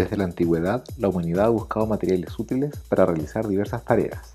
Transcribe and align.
Desde 0.00 0.16
la 0.16 0.24
antigüedad, 0.24 0.82
la 0.96 1.10
humanidad 1.10 1.44
ha 1.44 1.50
buscado 1.50 1.86
materiales 1.86 2.38
útiles 2.38 2.74
para 2.88 3.04
realizar 3.04 3.46
diversas 3.46 3.84
tareas. 3.84 4.32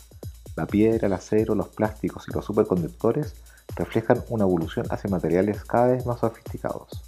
La 0.55 0.67
piedra, 0.67 1.07
el 1.07 1.13
acero, 1.13 1.55
los 1.55 1.69
plásticos 1.69 2.27
y 2.27 2.33
los 2.33 2.45
superconductores 2.45 3.33
reflejan 3.75 4.21
una 4.29 4.43
evolución 4.43 4.85
hacia 4.91 5.09
materiales 5.09 5.65
cada 5.65 5.87
vez 5.87 6.05
más 6.05 6.19
sofisticados. 6.19 7.01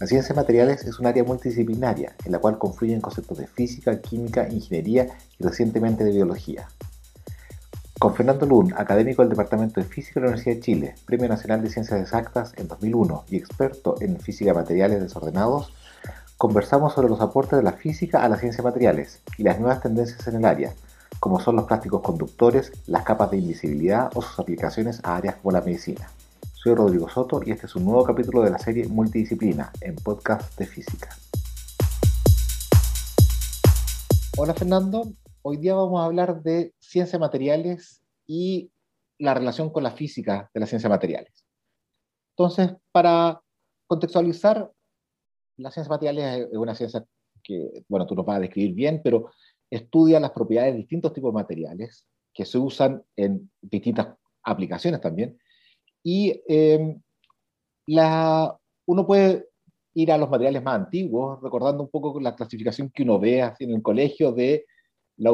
La 0.00 0.08
ciencia 0.08 0.34
de 0.34 0.40
materiales 0.40 0.82
es 0.86 0.98
un 0.98 1.06
área 1.06 1.22
multidisciplinaria 1.22 2.16
en 2.24 2.32
la 2.32 2.40
cual 2.40 2.58
confluyen 2.58 3.00
conceptos 3.00 3.38
de 3.38 3.46
física, 3.46 4.00
química, 4.00 4.48
ingeniería 4.48 5.06
y 5.38 5.44
recientemente 5.44 6.02
de 6.02 6.10
biología. 6.10 6.66
Con 8.00 8.16
Fernando 8.16 8.44
Lund, 8.44 8.74
académico 8.76 9.22
del 9.22 9.30
Departamento 9.30 9.80
de 9.80 9.86
Física 9.86 10.18
de 10.18 10.22
la 10.22 10.32
Universidad 10.32 10.56
de 10.56 10.62
Chile, 10.62 10.94
Premio 11.06 11.28
Nacional 11.28 11.62
de 11.62 11.70
Ciencias 11.70 12.00
Exactas 12.00 12.54
en 12.56 12.66
2001 12.66 13.24
y 13.30 13.36
experto 13.36 13.94
en 14.00 14.18
física 14.18 14.50
de 14.50 14.58
materiales 14.58 15.00
desordenados, 15.00 15.72
conversamos 16.36 16.92
sobre 16.92 17.08
los 17.08 17.20
aportes 17.22 17.58
de 17.58 17.62
la 17.62 17.72
física 17.72 18.22
a 18.22 18.28
la 18.28 18.36
ciencia 18.36 18.58
de 18.58 18.68
materiales 18.68 19.22
y 19.38 19.42
las 19.42 19.58
nuevas 19.58 19.80
tendencias 19.80 20.26
en 20.28 20.36
el 20.36 20.44
área, 20.44 20.74
como 21.18 21.40
son 21.40 21.56
los 21.56 21.64
plásticos 21.64 22.02
conductores, 22.02 22.72
las 22.86 23.04
capas 23.04 23.30
de 23.30 23.38
invisibilidad 23.38 24.10
o 24.14 24.20
sus 24.20 24.38
aplicaciones 24.38 25.00
a 25.02 25.16
áreas 25.16 25.36
como 25.36 25.52
la 25.52 25.62
medicina. 25.62 26.10
Soy 26.52 26.74
Rodrigo 26.74 27.08
Soto 27.08 27.40
y 27.42 27.52
este 27.52 27.64
es 27.64 27.74
un 27.76 27.86
nuevo 27.86 28.04
capítulo 28.04 28.42
de 28.42 28.50
la 28.50 28.58
serie 28.58 28.86
Multidisciplina 28.86 29.72
en 29.80 29.94
Podcast 29.96 30.58
de 30.58 30.66
Física. 30.66 31.08
Hola 34.36 34.52
Fernando, 34.52 35.10
hoy 35.40 35.56
día 35.56 35.74
vamos 35.74 36.02
a 36.02 36.04
hablar 36.04 36.42
de 36.42 36.74
ciencia 36.78 37.18
de 37.18 37.20
materiales 37.20 38.02
y 38.26 38.70
la 39.18 39.32
relación 39.32 39.70
con 39.70 39.82
la 39.82 39.92
física 39.92 40.50
de 40.52 40.60
la 40.60 40.66
ciencia 40.66 40.90
de 40.90 40.94
materiales. 40.94 41.46
Entonces, 42.36 42.74
para 42.92 43.40
contextualizar, 43.86 44.70
la 45.56 45.70
ciencia 45.70 45.90
materiales 45.90 46.48
es 46.50 46.58
una 46.58 46.74
ciencia 46.74 47.04
que, 47.42 47.84
bueno, 47.88 48.06
tú 48.06 48.14
nos 48.14 48.26
vas 48.26 48.36
a 48.36 48.40
describir 48.40 48.74
bien, 48.74 49.00
pero 49.02 49.30
estudia 49.70 50.20
las 50.20 50.32
propiedades 50.32 50.74
de 50.74 50.78
distintos 50.78 51.12
tipos 51.12 51.32
de 51.32 51.40
materiales 51.40 52.06
que 52.32 52.44
se 52.44 52.58
usan 52.58 53.02
en 53.16 53.50
distintas 53.62 54.08
aplicaciones 54.42 55.00
también 55.00 55.38
y 56.08 56.40
em, 56.46 57.00
la, 57.86 58.56
uno 58.86 59.04
puede 59.04 59.48
ir 59.94 60.12
a 60.12 60.18
los 60.18 60.30
materiales 60.30 60.62
más 60.62 60.76
antiguos, 60.76 61.42
recordando 61.42 61.82
un 61.82 61.90
poco 61.90 62.20
la 62.20 62.36
clasificación 62.36 62.90
que 62.90 63.02
uno 63.02 63.18
ve 63.18 63.42
así 63.42 63.64
en 63.64 63.72
el 63.72 63.82
colegio 63.82 64.30
de 64.30 64.66
la, 65.16 65.32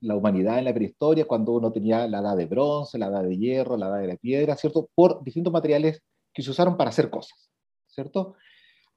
la, 0.00 0.16
humanidad 0.16 0.58
en 0.58 0.64
la 0.64 0.72
prehistoria, 0.72 1.26
cuando 1.26 1.52
uno 1.52 1.70
tenía 1.72 2.08
la 2.08 2.20
edad 2.20 2.38
de 2.38 2.46
bronce, 2.46 2.96
la 2.96 3.08
edad 3.08 3.22
de 3.22 3.36
hierro, 3.36 3.76
la 3.76 3.88
edad 3.88 3.98
de 3.98 4.06
la 4.06 4.16
piedra, 4.16 4.56
¿cierto? 4.56 4.88
Por 4.94 5.22
distintos 5.22 5.52
materiales 5.52 6.02
que 6.32 6.42
se 6.42 6.50
usaron 6.50 6.78
para 6.78 6.88
hacer 6.88 7.10
cosas, 7.10 7.50
¿cierto? 7.86 8.36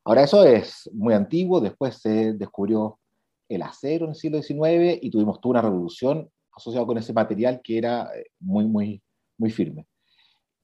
Ahora 0.08 0.24
eso 0.24 0.46
es 0.46 0.90
muy 0.94 1.14
antiguo, 1.14 1.60
después 1.60 1.98
se 1.98 2.32
descubrió 2.32 2.98
el 3.50 3.62
acero 3.62 4.06
en 4.06 4.12
el 4.12 4.16
siglo 4.16 4.42
XIX 4.42 5.00
y 5.02 5.10
tuvimos 5.12 5.42
toda 5.42 5.60
una 5.60 5.62
revolución 5.64 6.32
asociada 6.54 6.88
con 6.88 6.98
ese 6.98 7.12
material 7.12 7.60
que 7.62 7.78
era 7.78 8.10
eh, 8.16 8.28
muy, 8.40 8.64
muy, 8.64 9.04
muy 9.38 9.52
firme. 9.52 9.86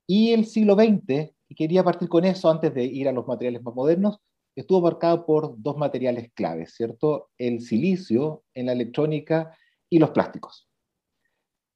Y 0.08 0.32
el 0.32 0.46
siglo 0.46 0.76
XX, 0.76 1.34
y 1.50 1.56
quería 1.56 1.84
partir 1.84 2.08
con 2.08 2.24
eso 2.24 2.50
antes 2.50 2.74
de 2.74 2.86
ir 2.86 3.10
a 3.10 3.12
los 3.12 3.28
materiales 3.28 3.62
más 3.64 3.76
modernos, 3.76 4.18
estuvo 4.56 4.80
marcado 4.80 5.26
por 5.26 5.62
dos 5.62 5.76
materiales 5.76 6.32
claves, 6.34 6.74
¿cierto? 6.74 7.30
El 7.38 7.60
silicio 7.60 8.46
en 8.54 8.68
la 8.68 8.72
electrónica 8.72 9.54
y 9.90 10.00
los 10.00 10.12
plásticos. 10.12 10.70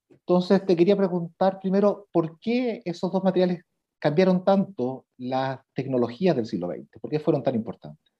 Entonces, 0.10 0.66
te 0.66 0.78
quería 0.78 0.96
preguntar 0.96 1.60
primero, 1.60 2.08
¿por 2.14 2.40
qué 2.40 2.82
esos 2.86 3.12
dos 3.12 3.26
materiales 3.26 3.66
cambiaron 4.00 4.44
tanto 4.44 5.06
las 5.18 5.60
tecnologías 5.74 6.36
del 6.36 6.46
siglo 6.46 6.68
XX? 6.68 7.00
¿Por 7.02 7.10
qué 7.10 7.20
fueron 7.20 7.44
tan 7.44 7.56
importantes? 7.56 8.14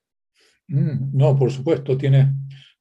Mm, 0.68 1.16
no, 1.18 1.38
por 1.38 1.52
supuesto, 1.52 1.98
tienes 1.98 2.28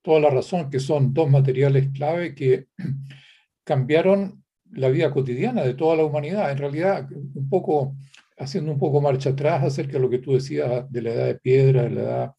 toda 0.03 0.21
la 0.21 0.31
razón, 0.31 0.71
que 0.71 0.81
son 0.81 1.13
dos 1.13 1.29
materiales 1.29 1.89
clave 1.93 2.35
que 2.35 2.67
cambiaron 3.65 4.45
la 4.73 4.89
vida 4.89 5.11
cotidiana 5.11 5.63
de 5.63 5.75
toda 5.75 5.97
la 5.97 6.05
humanidad. 6.05 6.51
En 6.51 6.59
realidad, 6.59 7.09
un 7.11 7.49
poco, 7.49 7.97
haciendo 8.39 8.73
un 8.73 8.79
poco 8.79 9.01
marcha 9.01 9.31
atrás 9.31 9.65
acerca 9.65 9.95
de 9.95 10.01
lo 10.01 10.11
que 10.11 10.19
tú 10.19 10.35
decías 10.35 10.91
de 10.91 11.03
la 11.03 11.13
edad 11.13 11.27
de 11.27 11.35
piedra, 11.37 11.83
de 11.85 11.91
la 11.91 12.03
edad 12.03 12.33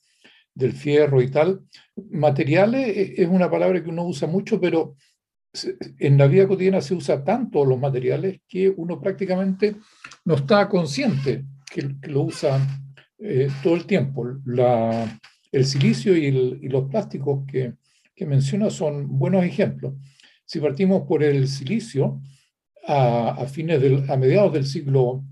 del 0.54 0.74
fierro 0.74 1.22
y 1.22 1.30
tal. 1.30 1.62
Materiales 2.10 2.88
eh, 2.88 3.14
es 3.18 3.28
una 3.28 3.50
palabra 3.50 3.84
que 3.84 3.90
uno 3.90 4.06
usa 4.06 4.28
mucho, 4.28 4.60
pero 4.60 4.96
en 6.00 6.18
la 6.18 6.28
vida 6.28 6.48
cotidiana 6.48 6.82
se 6.82 6.94
usa 6.94 7.24
tanto 7.24 7.66
los 7.66 7.80
materiales 7.80 8.42
que 8.48 8.70
uno 8.70 9.00
prácticamente 9.00 9.76
no 10.26 10.36
está 10.36 10.68
consciente 10.70 11.46
que, 11.72 11.96
lo 12.10 12.24
usa 12.24 12.60
eh, 13.20 13.50
todo 13.64 13.76
el 13.76 13.86
tiempo. 13.86 14.26
El 15.52 15.66
silicio 15.66 16.16
y, 16.16 16.32
los 16.70 16.90
plásticos 16.90 17.46
que, 17.48 17.74
que 18.16 18.26
menciona 18.26 18.70
son 18.70 19.18
buenos 19.18 19.44
ejemplos. 19.44 19.94
Si 20.46 20.60
partimos 20.60 21.04
por 21.08 21.24
el 21.24 21.48
silicio, 21.48 22.22
a, 22.88 23.46
fines 23.48 24.10
a 24.10 24.18
mediados 24.18 24.54
del 24.54 24.66
siglo 24.66 25.24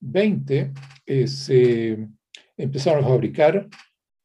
XX 0.00 0.70
eh, 1.06 1.26
se 1.26 2.06
empezaron 2.56 3.04
a 3.04 3.08
fabricar, 3.08 3.68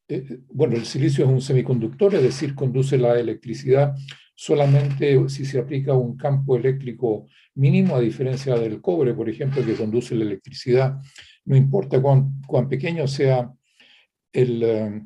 eh, 0.08 0.40
bueno, 0.48 0.76
el 0.76 0.84
silicio 0.84 1.24
es 1.24 1.30
un 1.30 1.40
semiconductor, 1.40 2.14
es 2.14 2.22
decir, 2.22 2.54
conduce 2.54 2.98
la 2.98 3.18
electricidad 3.18 3.94
solamente 4.34 5.28
si 5.28 5.44
se 5.44 5.58
aplica 5.58 5.94
un 5.94 6.16
campo 6.16 6.56
eléctrico 6.56 7.26
mínimo, 7.54 7.96
a 7.96 8.00
diferencia 8.00 8.56
del 8.56 8.80
cobre, 8.80 9.14
por 9.14 9.28
ejemplo, 9.28 9.64
que 9.64 9.74
conduce 9.74 10.14
la 10.14 10.24
electricidad, 10.24 10.98
no 11.44 11.56
importa 11.56 12.00
cuán, 12.00 12.68
pequeño 12.68 13.06
sea 13.06 13.52
el, 14.32 14.62
eh, 14.62 15.02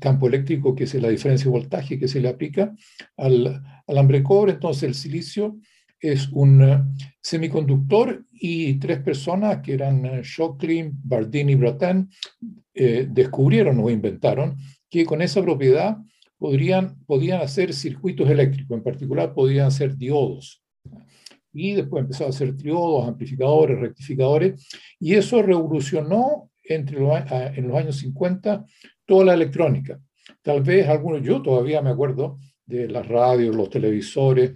campo 0.00 0.28
eléctrico, 0.28 0.74
que 0.74 0.84
es 0.84 0.94
la 0.94 1.08
diferencia 1.08 1.46
de 1.46 1.58
voltaje 1.58 1.98
que 1.98 2.08
se 2.08 2.20
le 2.20 2.28
aplica 2.28 2.74
al 3.16 3.62
alambre 3.86 4.22
cobre. 4.22 4.52
Entonces 4.52 4.84
el 4.84 4.94
silicio 4.94 5.58
es 6.00 6.28
un 6.28 6.62
eh, 6.62 6.82
semiconductor 7.20 8.24
y 8.32 8.74
tres 8.74 9.00
personas 9.00 9.60
que 9.62 9.74
eran 9.74 10.04
eh, 10.04 10.20
Shockley, 10.22 10.90
Bardeen 10.92 11.50
y 11.50 11.54
Brattain 11.54 12.08
eh, 12.74 13.06
descubrieron 13.10 13.80
o 13.80 13.90
inventaron 13.90 14.56
que 14.88 15.04
con 15.04 15.22
esa 15.22 15.42
propiedad 15.42 15.98
podrían, 16.38 16.96
podían 17.04 17.40
hacer 17.40 17.74
circuitos 17.74 18.30
eléctricos, 18.30 18.76
en 18.76 18.82
particular 18.82 19.34
podían 19.34 19.66
hacer 19.66 19.96
diodos. 19.96 20.62
Y 21.52 21.72
después 21.74 22.02
empezó 22.02 22.26
a 22.26 22.28
hacer 22.28 22.56
triodos, 22.56 23.08
amplificadores, 23.08 23.78
rectificadores, 23.80 24.68
y 25.00 25.14
eso 25.14 25.42
revolucionó 25.42 26.50
entre 26.64 26.98
en 26.98 27.68
los 27.68 27.76
años 27.76 27.96
50 27.96 28.64
toda 29.04 29.24
la 29.24 29.34
electrónica. 29.34 29.98
Tal 30.42 30.62
vez 30.62 30.86
algunos, 30.88 31.22
yo 31.22 31.42
todavía 31.42 31.82
me 31.82 31.90
acuerdo 31.90 32.38
de 32.64 32.88
las 32.88 33.06
radios, 33.08 33.56
los 33.56 33.70
televisores, 33.70 34.54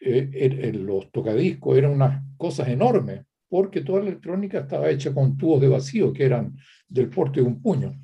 eh, 0.00 0.72
los 0.74 1.10
tocadiscos, 1.12 1.78
eran 1.78 1.92
unas 1.92 2.22
cosas 2.36 2.68
enormes, 2.68 3.22
porque 3.48 3.82
toda 3.82 4.00
la 4.00 4.08
electrónica 4.08 4.60
estaba 4.60 4.90
hecha 4.90 5.14
con 5.14 5.36
tubos 5.36 5.60
de 5.60 5.68
vacío 5.68 6.12
que 6.12 6.24
eran 6.24 6.56
del 6.88 7.08
porte 7.08 7.40
de 7.40 7.46
un 7.46 7.60
puño. 7.60 7.94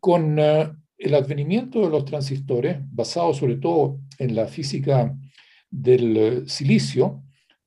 Con 0.00 0.38
eh, 0.38 0.70
el 0.98 1.14
advenimiento 1.14 1.80
de 1.80 1.90
los 1.90 2.04
transistores, 2.04 2.78
basado 2.90 3.34
sobre 3.34 3.56
todo 3.56 4.00
en 4.18 4.34
la 4.34 4.46
física 4.46 5.14
del 5.70 6.16
eh, 6.16 6.42
silicio, 6.46 7.22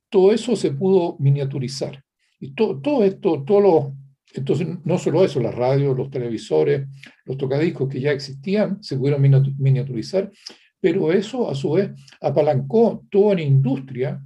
todo 0.09 0.31
eso 0.31 0.55
se 0.55 0.71
pudo 0.71 1.15
miniaturizar. 1.19 2.03
Y 2.39 2.53
todo 2.53 3.03
esto, 3.03 3.43
todos 3.43 3.61
los 3.63 3.99
entonces, 4.33 4.67
no 4.83 4.97
solo 4.97 5.25
eso, 5.25 5.39
las 5.39 5.55
radios, 5.55 5.97
los 5.97 6.11
televisores, 6.11 6.87
los 7.25 7.37
tocadiscos 7.37 7.89
que 7.89 7.99
ya 7.99 8.11
existían 8.11 8.81
se 8.83 8.95
pudieron 8.95 9.21
miniaturizar, 9.57 10.31
pero 10.79 11.11
eso 11.11 11.49
a 11.49 11.55
su 11.55 11.71
vez 11.71 11.91
apalancó 12.21 13.03
toda 13.09 13.33
una 13.33 13.41
industria 13.41 14.21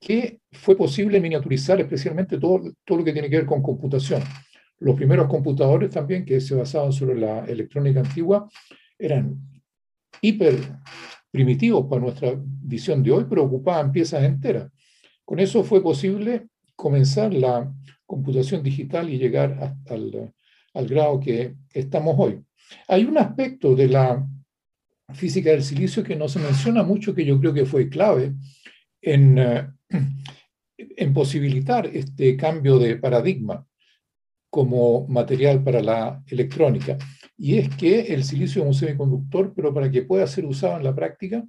que 0.00 0.40
fue 0.50 0.76
posible 0.76 1.20
miniaturizar, 1.20 1.80
especialmente 1.80 2.38
todo, 2.38 2.72
todo 2.84 2.98
lo 2.98 3.04
que 3.04 3.12
tiene 3.12 3.28
que 3.28 3.36
ver 3.36 3.46
con 3.46 3.62
computación. 3.62 4.22
Los 4.82 4.96
primeros 4.96 5.28
computadores 5.28 5.90
también, 5.90 6.24
que 6.24 6.40
se 6.40 6.56
basaban 6.56 6.92
sobre 6.92 7.18
la 7.18 7.44
electrónica 7.44 8.00
antigua, 8.00 8.48
eran 8.98 9.38
hiper 10.20 10.56
primitivos 11.30 11.86
para 11.88 12.02
nuestra 12.02 12.34
visión 12.36 13.00
de 13.00 13.12
hoy, 13.12 13.26
pero 13.28 13.44
ocupaban 13.44 13.92
piezas 13.92 14.24
enteras. 14.24 14.72
Con 15.24 15.38
eso 15.38 15.62
fue 15.62 15.80
posible 15.80 16.48
comenzar 16.74 17.32
la 17.32 17.72
computación 18.04 18.60
digital 18.64 19.08
y 19.08 19.18
llegar 19.18 19.56
hasta 19.60 19.94
el, 19.94 20.32
grado 20.88 21.20
que 21.20 21.54
estamos 21.70 22.16
hoy. 22.18 22.42
Hay 22.88 23.04
un 23.04 23.18
aspecto 23.18 23.76
de 23.76 23.86
la 23.86 24.26
física 25.14 25.50
del 25.50 25.62
silicio 25.62 26.02
que 26.02 26.16
no 26.16 26.28
se 26.28 26.40
menciona 26.40 26.82
mucho, 26.82 27.14
que 27.14 27.24
yo 27.24 27.38
creo 27.38 27.54
que 27.54 27.66
fue 27.66 27.88
clave 27.88 28.34
en, 29.00 29.38
eh, 29.38 29.68
en 30.76 31.12
posibilitar 31.14 31.86
este 31.86 32.36
cambio 32.36 32.80
de 32.80 32.96
paradigma 32.96 33.64
como 34.52 35.08
material 35.08 35.64
para 35.64 35.80
la 35.80 36.22
electrónica. 36.26 36.98
Y 37.38 37.56
es 37.56 37.74
que 37.74 38.12
el 38.12 38.22
silicio 38.22 38.60
es 38.60 38.68
un 38.68 38.74
semiconductor, 38.74 39.54
pero 39.56 39.72
para 39.72 39.90
que 39.90 40.02
pueda 40.02 40.26
ser 40.26 40.44
usado 40.44 40.76
en 40.76 40.84
la 40.84 40.94
práctica, 40.94 41.42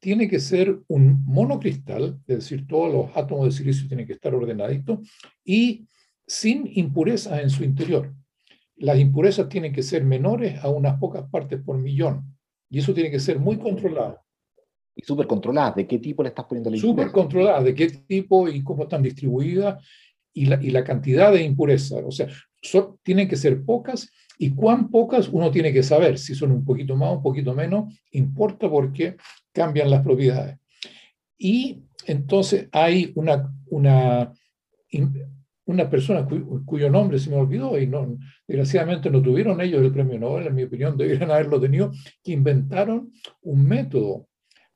tiene 0.00 0.26
que 0.26 0.40
ser 0.40 0.80
un 0.88 1.22
monocristal, 1.26 2.18
es 2.26 2.36
decir, 2.36 2.66
todos 2.66 2.90
los 2.90 3.14
átomos 3.14 3.44
de 3.44 3.52
silicio 3.52 3.86
tienen 3.86 4.06
que 4.06 4.14
estar 4.14 4.34
ordenaditos, 4.34 5.00
y 5.44 5.86
sin 6.26 6.66
impurezas 6.72 7.42
en 7.42 7.50
su 7.50 7.62
interior. 7.62 8.14
las 8.76 8.98
impurezas 8.98 9.50
tienen 9.50 9.74
que 9.74 9.82
ser 9.82 10.02
menores 10.02 10.58
a 10.64 10.70
unas 10.70 10.98
pocas 10.98 11.28
partes 11.30 11.60
por 11.60 11.76
millón. 11.76 12.24
Y 12.70 12.78
eso 12.78 12.94
tiene 12.94 13.10
que 13.10 13.20
ser 13.20 13.38
muy 13.38 13.58
controlado. 13.58 14.18
Y 14.94 15.02
súper 15.02 15.26
controladas. 15.26 15.76
¿De 15.76 15.86
qué 15.86 15.98
tipo 15.98 16.22
le 16.22 16.30
estás 16.30 16.46
poniendo 16.46 16.70
la 16.70 16.76
impureza? 16.76 16.92
Súper 16.92 17.12
controladas. 17.12 17.64
¿De 17.64 17.74
qué 17.74 17.88
tipo 17.88 18.48
y 18.48 18.62
cómo 18.62 18.84
están 18.84 19.02
distribuidas? 19.02 19.82
Y 20.34 20.46
la, 20.46 20.62
y 20.62 20.70
la 20.70 20.84
cantidad 20.84 21.32
de 21.32 21.42
impurezas. 21.42 22.02
O 22.04 22.10
sea, 22.10 22.28
tienen 23.02 23.28
que 23.28 23.36
ser 23.36 23.64
pocas. 23.64 24.10
Y 24.38 24.50
cuán 24.50 24.90
pocas 24.90 25.28
uno 25.28 25.50
tiene 25.50 25.72
que 25.72 25.82
saber. 25.82 26.18
Si 26.18 26.34
son 26.34 26.52
un 26.52 26.64
poquito 26.64 26.96
más, 26.96 27.12
un 27.12 27.22
poquito 27.22 27.54
menos, 27.54 27.94
importa 28.12 28.68
porque 28.68 29.16
cambian 29.52 29.90
las 29.90 30.02
propiedades. 30.02 30.58
Y 31.38 31.82
entonces 32.06 32.68
hay 32.72 33.12
una, 33.14 33.52
una, 33.66 34.32
una 35.66 35.90
persona 35.90 36.26
cuyo 36.64 36.90
nombre 36.90 37.18
se 37.18 37.30
me 37.30 37.36
olvidó 37.36 37.78
y 37.78 37.86
no, 37.86 38.18
desgraciadamente 38.46 39.10
no 39.10 39.20
tuvieron 39.20 39.60
ellos 39.60 39.82
el 39.82 39.92
premio 39.92 40.18
Nobel, 40.18 40.46
en 40.46 40.54
mi 40.54 40.62
opinión 40.62 40.96
deberían 40.96 41.30
haberlo 41.30 41.60
tenido, 41.60 41.90
que 42.22 42.32
inventaron 42.32 43.12
un 43.42 43.66
método 43.66 44.28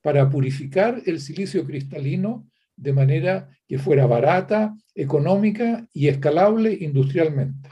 para 0.03 0.29
purificar 0.29 1.01
el 1.07 1.21
silicio 1.21 1.65
cristalino 1.65 2.50
de 2.81 2.93
manera 2.93 3.49
que 3.69 3.79
fuera 3.79 4.07
barata, 4.07 4.75
económica 4.95 5.87
y 5.93 6.09
escalable 6.09 6.77
industrialmente. 6.81 7.69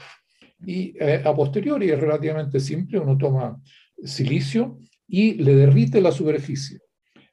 Y 0.65 0.93
eh, 0.99 1.21
a 1.23 1.33
posteriori 1.33 1.89
es 1.89 1.99
relativamente 1.99 2.59
simple, 2.59 2.99
uno 2.99 3.17
toma 3.17 3.61
silicio 4.03 4.77
y 5.07 5.33
le 5.33 5.55
derrite 5.55 6.01
la 6.01 6.11
superficie. 6.11 6.79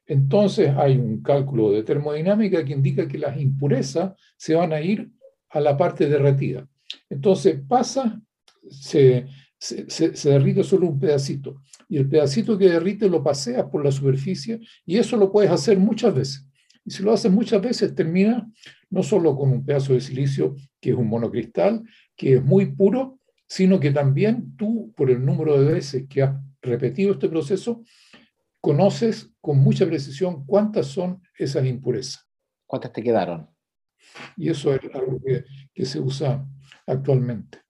Entonces 0.05 0.73
hay 0.75 0.97
un 0.97 1.21
cálculo 1.21 1.71
de 1.71 1.83
termodinámica 1.83 2.63
que 2.63 2.73
indica 2.73 3.07
que 3.07 3.17
las 3.17 3.39
impurezas 3.39 4.13
se 4.37 4.55
van 4.55 4.73
a 4.73 4.81
ir 4.81 5.09
a 5.49 5.59
la 5.59 5.77
parte 5.77 6.07
derretida. 6.07 6.67
Entonces 7.09 7.59
pasa, 7.67 8.21
se, 8.69 9.27
se, 9.59 10.29
derrite 10.29 10.63
solo 10.63 10.87
un 10.87 10.99
pedacito. 10.99 11.61
Y 11.89 11.97
el 11.97 12.09
pedacito 12.09 12.57
que 12.57 12.69
derrite 12.69 13.09
lo 13.09 13.23
paseas 13.23 13.65
por 13.65 13.83
la 13.83 13.91
superficie 13.91 14.59
y 14.85 14.97
eso 14.97 15.17
lo 15.17 15.31
puedes 15.31 15.51
hacer 15.51 15.77
muchas 15.77 16.15
veces. 16.15 16.46
Y 16.87 16.91
si 16.91 17.03
lo 17.03 17.11
haces 17.11 17.29
muchas 17.29 17.61
veces, 17.61 17.93
termina 17.93 18.49
no 18.89 19.03
solo 19.03 19.35
con 19.35 19.51
un 19.51 19.65
pedazo 19.65 19.91
de 19.91 19.99
silicio 19.99 20.55
que 20.79 20.91
es 20.91 20.95
un 20.95 21.09
monocristal, 21.09 21.83
que 22.15 22.35
es 22.35 22.43
muy 22.43 22.67
puro, 22.67 23.19
sino 23.45 23.77
que 23.77 23.91
también 23.91 24.55
tú, 24.55 24.93
por 24.95 25.11
el 25.11 25.25
número 25.25 25.59
de 25.61 25.73
veces 25.73 26.05
que 26.07 26.23
has 26.23 26.41
repetido 26.61 27.11
este 27.11 27.27
proceso, 27.27 27.83
conoces 28.61 29.33
con 29.41 29.57
mucha 29.57 29.85
precisión 29.85 30.45
cuántas 30.45 30.87
son 30.87 31.21
esas 31.37 31.65
impurezas. 31.65 32.25
¿Cuántas 32.65 32.93
te 32.93 33.03
quedaron? 33.03 33.49
Y 34.37 34.49
eso 34.49 34.73
es 34.73 34.79
algo 34.95 35.19
que, 35.75 35.85
se 35.85 35.99
usa 35.99 36.47
actualmente. 36.85 37.63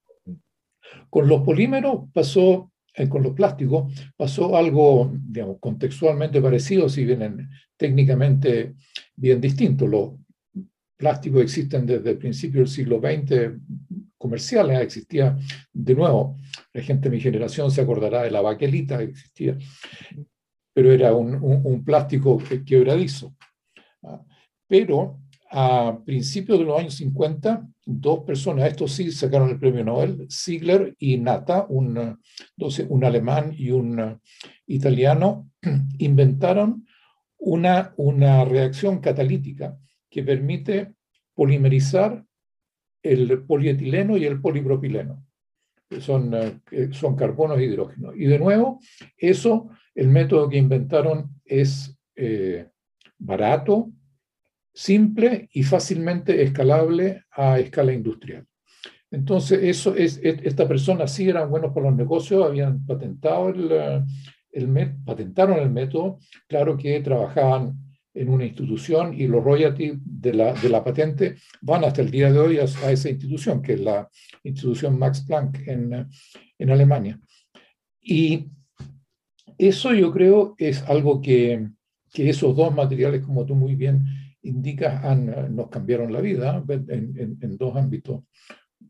Con 1.09 1.27
los 1.27 1.41
polímeros 1.41 2.01
pasó, 2.13 2.71
con 3.07 3.21
los 3.21 3.33
plásticos, 3.33 3.93
pasó 4.15 4.57
algo, 4.57 5.11
digamos, 5.13 5.57
contextualmente 5.59 6.41
parecido, 6.41 6.89
si 6.89 7.05
bien 7.05 7.47
técnicamente 7.77 8.73
bien 9.15 9.39
distinto. 9.39 9.85
Los 9.85 10.13
plásticos 10.97 11.41
existen 11.43 11.85
desde 11.85 12.11
el 12.11 12.17
principio 12.17 12.61
del 12.61 12.69
siglo 12.69 12.99
XX 12.99 13.51
comerciales, 14.17 14.81
existía 14.81 15.37
de 15.71 15.95
nuevo, 15.95 16.37
la 16.73 16.81
gente 16.81 17.09
de 17.09 17.15
mi 17.15 17.21
generación 17.21 17.69
se 17.69 17.81
acordará 17.81 18.23
de 18.23 18.31
la 18.31 18.41
baquelita 18.41 18.97
que 18.97 19.03
existía, 19.03 19.57
pero 20.73 20.91
era 20.91 21.13
un, 21.13 21.35
un 21.35 21.83
plástico 21.83 22.41
quebradizo. 22.65 23.35
Ah, 24.01 24.23
pero 24.67 25.19
a 25.51 25.99
principios 26.03 26.59
de 26.59 26.65
los 26.65 26.79
años 26.79 26.95
50, 26.95 27.67
dos 27.89 28.25
personas, 28.25 28.67
estos 28.67 28.91
sí 28.91 29.11
sacaron 29.11 29.49
el 29.49 29.59
premio 29.59 29.83
Nobel, 29.83 30.27
Ziegler 30.29 30.93
y 30.99 31.17
Nata, 31.17 31.65
un, 31.69 32.19
un 32.89 33.03
alemán 33.05 33.53
y 33.57 33.71
un 33.71 34.19
italiano, 34.65 35.49
inventaron 35.99 36.85
una, 37.37 37.93
una 37.95 38.43
reacción 38.43 38.99
catalítica 38.99 39.77
que 40.09 40.21
permite 40.21 40.95
polimerizar 41.33 42.25
el 43.01 43.43
polietileno 43.43 44.17
y 44.17 44.25
el 44.25 44.41
polipropileno. 44.41 45.23
Son, 46.01 46.33
eh, 46.33 46.89
son 46.91 47.15
carbonos 47.15 47.57
e 47.57 47.63
hidrógenos. 47.63 48.15
Y 48.17 48.25
de 48.25 48.37
nuevo, 48.37 48.81
eso, 49.15 49.69
el 49.95 50.09
método 50.09 50.49
que 50.49 50.57
inventaron 50.57 51.39
es 51.45 51.97
eh, 52.17 52.67
barato, 53.17 53.93
simple 54.77 55.49
y 55.53 55.63
fácilmente 55.63 56.43
escalable 56.43 57.23
a 57.31 57.57
escala 57.57 57.93
industrial. 57.93 58.45
Entonces, 59.09 59.63
eso 59.63 59.95
es, 59.95 60.19
esta 60.21 60.67
persona 60.67 61.07
sí 61.07 61.27
eran 61.27 61.49
buenos 61.49 61.73
por 61.73 61.81
los 61.81 61.95
negocios, 61.95 62.45
habían 62.45 62.85
patentado 62.85 63.49
el, 63.49 64.05
el, 64.51 64.95
patentaron 65.03 65.57
el 65.57 65.71
método, 65.71 66.19
claro 66.47 66.77
que 66.77 66.99
trabajaban 66.99 67.73
en 68.13 68.29
una 68.29 68.45
institución 68.45 69.19
y 69.19 69.25
los 69.25 69.43
royalties 69.43 69.95
de 70.03 70.33
la, 70.35 70.53
de 70.53 70.69
la 70.69 70.83
patente 70.83 71.37
van 71.61 71.83
hasta 71.83 72.03
el 72.03 72.11
día 72.11 72.31
de 72.31 72.37
hoy 72.37 72.59
a, 72.59 72.65
esa 72.65 73.09
institución, 73.09 73.63
que 73.63 73.73
es 73.73 73.79
la 73.79 74.07
institución 74.43 74.99
Max 74.99 75.21
Planck 75.21 75.67
en, 75.67 76.07
en 76.59 76.69
Alemania. 76.69 77.19
Y 77.99 78.51
eso 79.57 79.91
yo 79.91 80.11
creo 80.11 80.53
es 80.59 80.83
algo 80.83 81.19
que, 81.19 81.67
que 82.13 82.29
esos 82.29 82.55
dos 82.55 82.71
materiales, 82.75 83.23
como 83.23 83.43
tú 83.43 83.55
muy 83.55 83.73
bien 83.73 84.05
indicas 84.41 85.03
eh, 85.03 85.47
nos 85.49 85.69
cambiaron 85.69 86.11
la 86.11 86.21
vida 86.21 86.63
en, 86.67 87.57
dos 87.57 87.75
ámbitos 87.75 88.23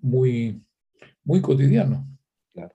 muy, 0.02 0.62
muy 1.24 1.42
cotidianos. 1.42 2.06
Claro. 2.54 2.74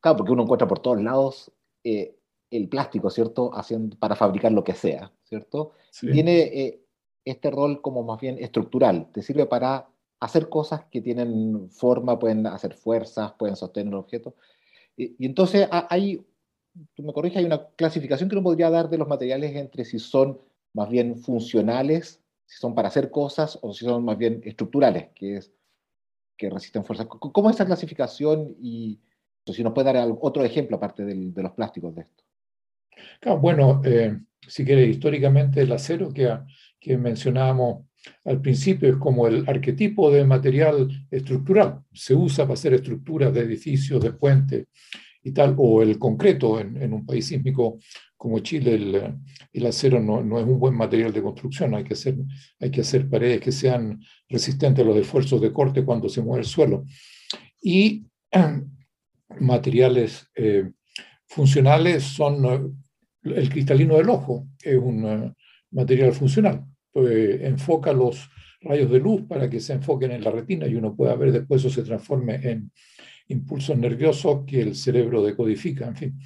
claro, 0.00 0.16
porque 0.16 0.32
uno 0.32 0.42
encuentra 0.42 0.68
por 0.68 0.80
todos 0.80 1.02
lados 1.02 1.52
eh, 1.84 2.16
el 2.50 2.68
plástico, 2.68 3.10
¿cierto? 3.10 3.50
Haciendo, 3.54 3.96
para 3.98 4.16
fabricar 4.16 4.52
lo 4.52 4.64
que 4.64 4.74
sea, 4.74 5.12
¿cierto? 5.24 5.72
tiene 6.00 6.38
eh, 6.38 6.84
este 7.24 7.50
rol 7.50 7.80
como 7.80 8.02
más 8.02 8.20
bien 8.20 8.38
estructural, 8.38 9.10
te 9.12 9.22
sirve 9.22 9.46
para 9.46 9.88
hacer 10.20 10.48
cosas 10.48 10.84
que 10.90 11.00
tienen 11.00 11.70
forma, 11.70 12.18
pueden 12.18 12.46
hacer 12.46 12.74
fuerzas, 12.74 13.32
pueden 13.38 13.56
sostener 13.56 13.94
un 13.94 14.00
objeto. 14.00 14.34
Y, 14.96 15.16
y 15.18 15.26
entonces 15.26 15.68
hay, 15.70 16.26
tú 16.94 17.02
me 17.02 17.12
corriges, 17.12 17.38
hay 17.38 17.44
una 17.44 17.68
clasificación 17.76 18.28
que 18.28 18.34
uno 18.34 18.42
podría 18.42 18.68
dar 18.68 18.90
de 18.90 18.98
los 18.98 19.08
materiales 19.08 19.54
entre 19.54 19.84
si 19.84 19.98
son 19.98 20.38
más 20.72 20.88
bien 20.88 21.16
funcionales, 21.16 22.22
si 22.46 22.58
son 22.58 22.74
para 22.74 22.88
hacer 22.88 23.10
cosas, 23.10 23.58
o 23.62 23.72
si 23.72 23.84
son 23.84 24.04
más 24.04 24.18
bien 24.18 24.40
estructurales, 24.44 25.08
que, 25.14 25.36
es, 25.36 25.52
que 26.36 26.50
resisten 26.50 26.84
fuerza. 26.84 27.06
¿Cómo 27.06 27.50
es 27.50 27.56
esa 27.56 27.66
clasificación? 27.66 28.56
Y 28.60 29.00
si 29.52 29.62
nos 29.62 29.72
puede 29.72 29.92
dar 29.92 30.08
otro 30.20 30.44
ejemplo 30.44 30.76
aparte 30.76 31.04
de 31.04 31.42
los 31.42 31.52
plásticos 31.52 31.94
de 31.94 32.02
esto. 32.02 32.24
bueno, 33.40 33.80
eh, 33.84 34.18
si 34.46 34.64
quiere, 34.64 34.86
históricamente 34.86 35.60
el 35.62 35.72
acero 35.72 36.12
que, 36.12 36.38
que 36.78 36.96
mencionábamos 36.96 37.86
al 38.24 38.40
principio 38.40 38.88
es 38.88 38.96
como 38.96 39.26
el 39.26 39.44
arquetipo 39.46 40.10
de 40.10 40.24
material 40.24 40.88
estructural. 41.10 41.82
Se 41.92 42.14
usa 42.14 42.44
para 42.44 42.54
hacer 42.54 42.74
estructuras 42.74 43.32
de 43.34 43.40
edificios, 43.40 44.02
de 44.02 44.12
puentes 44.12 44.68
y 45.22 45.32
tal, 45.32 45.54
o 45.58 45.82
el 45.82 45.98
concreto 45.98 46.60
en, 46.60 46.80
en 46.80 46.92
un 46.92 47.04
país 47.04 47.26
sísmico 47.26 47.78
como 48.20 48.38
Chile, 48.40 48.74
el, 48.74 49.14
el 49.50 49.66
acero 49.66 49.98
no, 49.98 50.22
no, 50.22 50.38
es 50.38 50.44
un 50.44 50.58
buen 50.58 50.74
material 50.74 51.10
de 51.10 51.22
construcción, 51.22 51.74
hay 51.74 51.84
que, 51.84 51.94
hacer, 51.94 52.16
hay 52.60 52.70
que 52.70 52.82
hacer 52.82 53.08
paredes 53.08 53.40
que 53.40 53.50
sean 53.50 53.98
resistentes 54.28 54.84
a 54.84 54.86
los 54.88 54.98
esfuerzos 54.98 55.40
de 55.40 55.52
corte 55.52 55.84
cuando 55.84 56.06
se 56.08 56.20
mueve 56.20 56.42
el 56.42 56.46
suelo. 56.46 56.84
Y 57.62 58.04
materiales 59.40 60.28
eh, 60.34 60.70
funcionales 61.26 62.02
son 62.02 62.44
eh, 62.44 63.30
el 63.36 63.48
cristalino 63.48 63.96
del 63.96 64.10
ojo, 64.10 64.48
es 64.62 64.76
un 64.76 65.06
eh, 65.06 65.32
material 65.70 66.12
funcional, 66.12 66.64
pues, 66.92 67.40
enfoca 67.40 67.92
los 67.94 68.28
rayos 68.60 68.90
de 68.90 68.98
luz 68.98 69.22
para 69.22 69.48
que 69.48 69.60
se 69.60 69.72
enfoquen 69.72 70.10
en 70.10 70.22
la 70.22 70.30
retina 70.30 70.66
y 70.66 70.74
uno 70.74 70.94
pueda 70.94 71.14
ver 71.14 71.32
después 71.32 71.64
eso 71.64 71.70
se 71.70 71.86
transforme 71.86 72.34
en 72.34 72.70
impulsos 73.30 73.76
nerviosos 73.76 74.44
que 74.46 74.60
el 74.60 74.74
cerebro 74.74 75.22
decodifica, 75.22 75.86
en 75.86 75.96
fin. 75.96 76.20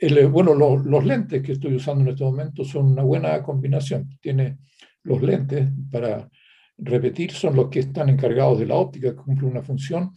Eh, 0.00 0.24
bueno, 0.24 0.54
los 0.54 1.04
lentes 1.04 1.42
que 1.42 1.52
estoy 1.52 1.74
usando 1.74 2.02
en 2.02 2.08
este 2.08 2.24
momento 2.24 2.64
son 2.64 2.92
una 2.92 3.02
buena 3.02 3.42
combinación. 3.42 4.08
Tiene 4.20 4.58
los 5.02 5.22
lentes 5.22 5.68
para 5.90 6.28
repetir, 6.78 7.32
son 7.32 7.56
los 7.56 7.68
que 7.68 7.80
están 7.80 8.08
encargados 8.08 8.58
de 8.58 8.66
la 8.66 8.76
óptica, 8.76 9.10
que 9.10 9.16
cumplen 9.16 9.50
una 9.50 9.62
función, 9.62 10.12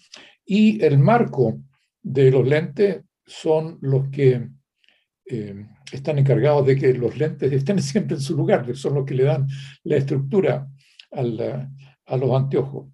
y 0.46 0.84
el 0.84 1.00
marco 1.00 1.60
de 2.02 2.32
los 2.32 2.48
lentes 2.48 3.02
son 3.26 3.78
los 3.82 4.10
que 4.10 4.50
eh, 5.26 5.66
están 5.92 6.20
encargados 6.20 6.66
de 6.68 6.76
que 6.76 6.94
los 6.94 7.18
lentes 7.18 7.52
estén 7.52 7.82
siempre 7.82 8.16
en 8.16 8.22
su 8.22 8.36
lugar, 8.36 8.76
son 8.76 8.96
los 8.96 9.06
que 9.06 9.16
le 9.16 9.24
dan 9.24 9.48
la 9.84 9.98
estructura 9.98 10.68
a 11.12 12.18
los 12.18 12.32
anteojos. 12.42 12.88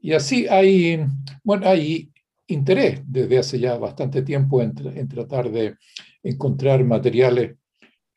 Y 0.00 0.12
así 0.12 0.46
hay, 0.48 1.02
bueno, 1.42 1.66
hay 1.66 2.12
interés 2.46 3.00
desde 3.06 3.38
hace 3.38 3.58
ya 3.58 3.76
bastante 3.76 4.22
tiempo 4.22 4.60
en 4.62 5.08
tratar 5.08 5.50
de 5.50 5.76
encontrar 6.22 6.84
materiales 6.84 7.56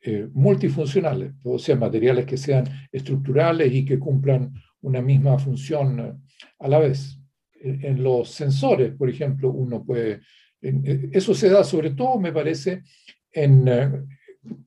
eh, 0.00 0.28
multifuncionales, 0.32 1.34
o 1.42 1.58
sea, 1.58 1.74
materiales 1.74 2.24
que 2.24 2.36
sean 2.36 2.64
estructurales 2.92 3.72
y 3.72 3.84
que 3.84 3.98
cumplan 3.98 4.54
una 4.80 5.02
misma 5.02 5.38
función 5.40 6.00
eh, 6.00 6.12
a 6.60 6.68
la 6.68 6.78
vez. 6.78 7.20
en 7.60 8.02
los 8.04 8.30
sensores, 8.30 8.94
por 8.94 9.10
ejemplo, 9.10 9.50
uno 9.50 9.84
puede... 9.84 10.20
Eso 10.60 11.34
se 11.34 11.50
da 11.50 11.64
sobre 11.64 11.90
todo, 11.90 12.18
me 12.20 12.32
parece, 12.32 12.84
en, 13.32 14.06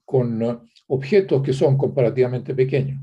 con 0.04 0.68
objetos 0.88 1.42
que 1.42 1.54
son 1.54 1.78
comparativamente 1.78 2.54
pequeños. 2.54 3.02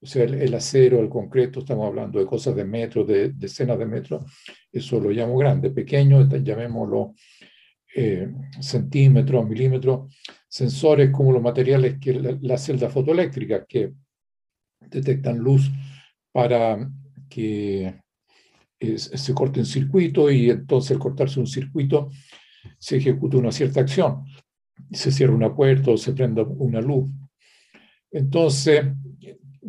O 0.00 0.06
sea, 0.06 0.24
el, 0.24 0.54
acero, 0.54 1.00
el 1.00 1.08
concreto, 1.08 1.60
estamos 1.60 1.86
hablando 1.86 2.20
de 2.20 2.26
cosas 2.26 2.54
de 2.54 2.64
metros, 2.64 3.06
de 3.06 3.30
decenas 3.30 3.78
de 3.78 3.86
metros, 3.86 4.24
eso 4.70 5.00
lo 5.00 5.10
llamo 5.10 5.36
grande. 5.36 5.70
Pequeño, 5.70 6.28
llamémoslo 6.28 7.14
eh, 7.96 8.32
centímetros, 8.60 9.48
milímetros. 9.48 10.14
Sensores 10.48 11.10
como 11.10 11.32
los 11.32 11.42
materiales 11.42 11.98
que 12.00 12.38
las 12.40 12.64
celdas 12.64 12.92
fotoeléctricas 12.92 13.64
que 13.68 13.92
detectan 14.80 15.38
luz 15.38 15.70
para 16.32 16.88
que 17.28 18.00
se 18.78 19.34
corte 19.34 19.60
un 19.60 19.66
circuito 19.66 20.30
y 20.30 20.50
entonces 20.50 20.92
al 20.92 21.00
cortarse 21.00 21.40
un 21.40 21.46
circuito 21.46 22.10
se 22.78 22.96
ejecuta 22.98 23.36
una 23.36 23.50
cierta 23.50 23.80
acción. 23.80 24.24
Se 24.92 25.10
cierra 25.10 25.34
una 25.34 25.54
puerta 25.54 25.90
o 25.90 25.96
se 25.96 26.12
prende 26.12 26.42
una 26.42 26.80
luz. 26.80 27.10
Entonces, 28.10 28.84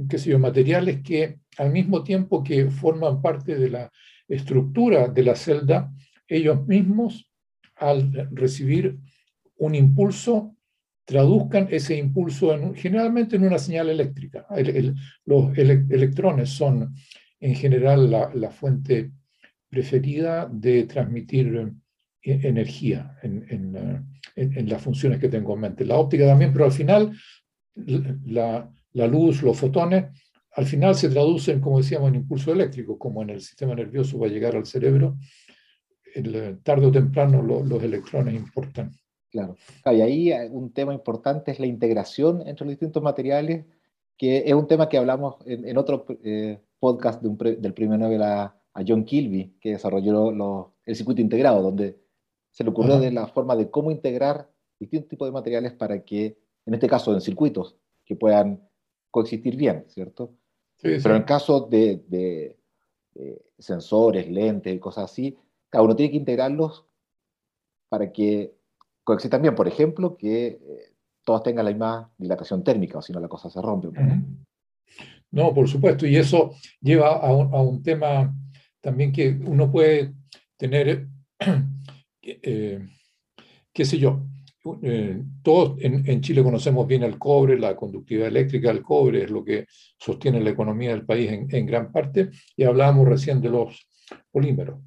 qué 0.08 0.18
sé 0.18 0.30
yo, 0.30 0.40
materiales 0.40 1.02
que 1.02 1.40
al 1.58 1.72
mismo 1.72 2.04
tiempo 2.04 2.44
que 2.44 2.70
forman 2.70 3.22
parte 3.22 3.56
de 3.56 3.70
la 3.70 3.92
estructura 4.28 5.08
de 5.08 5.24
la 5.24 5.36
celda, 5.36 5.92
ellos 6.28 6.66
mismos, 6.68 7.30
al 7.76 8.30
recibir 8.32 8.98
un 9.58 9.76
impulso, 9.76 10.56
traduzcan 11.06 11.68
ese 11.72 11.98
impulso 11.98 12.54
en, 12.54 12.76
generalmente 12.76 13.36
en 13.36 13.44
una 13.44 13.58
señal 13.58 13.90
eléctrica. 13.90 14.46
los 15.26 15.58
electrones 15.58 16.50
son 16.50 16.94
en 17.40 17.56
general 17.56 18.12
la, 18.12 18.52
fuente 18.52 19.12
preferida 19.70 20.48
de 20.52 20.84
transmitir 20.84 21.74
eh, 22.22 22.40
energía 22.44 23.18
en, 23.24 23.46
en, 24.36 24.70
las 24.70 24.82
funciones 24.82 25.20
que 25.20 25.30
tengo 25.30 25.56
en 25.56 25.62
mente. 25.62 25.86
La 25.86 25.98
óptica 25.98 26.28
también, 26.28 26.54
pero 26.54 26.66
al 26.66 26.72
final 26.72 27.12
la, 27.76 28.70
la 28.94 29.08
luz, 29.08 29.42
los 29.44 29.58
fotones, 29.58 30.06
al 30.54 30.66
final 30.66 30.96
se 30.96 31.10
traducen, 31.10 31.62
como 31.62 31.78
decíamos, 31.78 32.10
en 32.10 32.16
impulso 32.16 32.52
eléctrico, 32.52 32.98
como 32.98 33.22
en 33.22 33.30
el 33.32 33.42
sistema 33.42 33.76
nervioso 33.76 34.20
va 34.20 34.28
a 34.28 34.30
llegar 34.30 34.56
al 34.56 34.66
cerebro, 34.66 35.18
el, 36.16 36.60
tarde 36.64 36.88
o 36.88 36.92
temprano 36.92 37.42
los 37.42 37.84
electrones 37.84 38.36
importan. 38.36 38.92
Claro. 39.32 39.56
y 39.86 40.02
ahí 40.02 40.32
eh, 40.32 40.50
un 40.50 40.74
tema 40.74 40.92
importante 40.92 41.52
es 41.52 41.60
la 41.60 41.68
integración 41.68 42.42
entre 42.48 42.66
los 42.66 42.72
distintos 42.72 43.04
materiales, 43.04 43.66
que 44.18 44.40
es 44.40 44.54
un 44.54 44.68
tema 44.68 44.90
que 44.90 44.98
hablamos 44.98 45.36
en, 45.46 45.78
otro 45.78 46.06
eh, 46.24 46.60
podcast 46.80 47.22
del 47.22 47.74
premio 47.74 47.98
Nobel 47.98 48.24
a, 48.24 48.56
John 48.88 49.04
Kilby, 49.04 49.58
que 49.60 49.72
desarrolló 49.72 50.74
el 50.86 50.96
circuito 50.96 51.22
integrado, 51.22 51.62
donde 51.62 52.00
se 52.50 52.64
le 52.64 52.70
ocurrió 52.70 52.98
de 52.98 53.12
la 53.12 53.28
forma 53.28 53.56
de 53.58 53.70
cómo 53.70 53.92
integrar 53.92 54.50
distintos 54.80 55.10
tipos 55.10 55.28
de 55.28 55.34
materiales 55.34 55.74
para 55.74 56.04
que, 56.06 56.38
en 56.66 56.74
este 56.74 56.88
caso, 56.88 57.14
en 57.14 57.20
circuitos, 57.20 57.76
que 58.06 58.16
puedan 58.16 58.69
coexistir 59.12 59.56
bien, 59.56 59.86
¿cierto? 59.88 60.36
Pero 60.82 61.10
en 61.10 61.16
el 61.18 61.26
caso 61.26 61.62
de, 61.62 62.56
sensores, 63.58 64.30
lentes 64.30 64.74
y 64.74 64.80
cosas 64.80 65.12
así, 65.12 65.38
cada 65.70 65.84
uno 65.84 65.96
tiene 65.96 66.12
que 66.12 66.18
integrarlos 66.18 66.86
para 67.90 68.12
que 68.12 68.56
coexistan 69.04 69.42
bien. 69.42 69.56
Por 69.56 69.68
ejemplo, 69.68 70.16
que 70.16 70.48
eh, 70.48 70.94
todos 71.26 71.44
tengan 71.44 71.66
la 71.66 71.72
misma 71.72 72.14
dilatación 72.18 72.64
térmica, 72.64 73.00
o 73.00 73.02
si 73.02 73.12
no 73.12 73.20
la 73.20 73.28
cosa 73.28 73.50
se 73.50 73.62
rompe. 73.62 73.90
No, 75.32 75.54
por 75.54 75.68
supuesto, 75.68 76.08
y 76.08 76.16
eso 76.16 76.56
lleva 76.82 77.18
a 77.18 77.32
un, 77.32 77.84
tema 77.84 78.34
también 78.82 79.12
que 79.12 79.30
uno 79.46 79.72
puede 79.72 80.14
tener, 80.58 81.08
eh, 82.22 82.80
qué 83.72 83.86
sé 83.86 84.00
yo, 84.00 84.24
eh, 84.84 85.22
todos 85.42 85.78
en, 85.80 86.22
Chile 86.22 86.44
conocemos 86.44 86.86
bien 86.86 87.04
el 87.04 87.18
cobre, 87.18 87.58
la 87.58 87.76
conductividad 87.76 88.28
eléctrica 88.28 88.68
del 88.68 88.82
cobre 88.82 89.24
es 89.24 89.30
lo 89.30 89.44
que 89.44 89.66
sostiene 89.98 90.42
la 90.42 90.50
economía 90.50 90.90
del 90.90 91.06
país 91.06 91.32
en, 91.32 91.66
gran 91.66 91.92
parte, 91.92 92.30
y 92.58 92.64
hablábamos 92.64 93.08
recién 93.08 93.42
de 93.42 93.50
los 93.50 93.88
polímeros. 94.32 94.82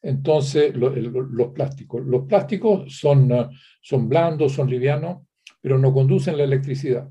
Entonces, 0.00 0.72
los 0.76 1.52
plásticos. 1.52 2.04
Los 2.06 2.26
plásticos 2.26 2.96
son, 2.96 3.32
uh, 3.32 3.48
son 3.80 4.08
blandos, 4.08 4.52
son 4.52 4.70
livianos, 4.70 5.26
pero 5.60 5.78
no 5.78 5.92
conducen 5.92 6.36
la 6.36 6.44
electricidad. 6.44 7.10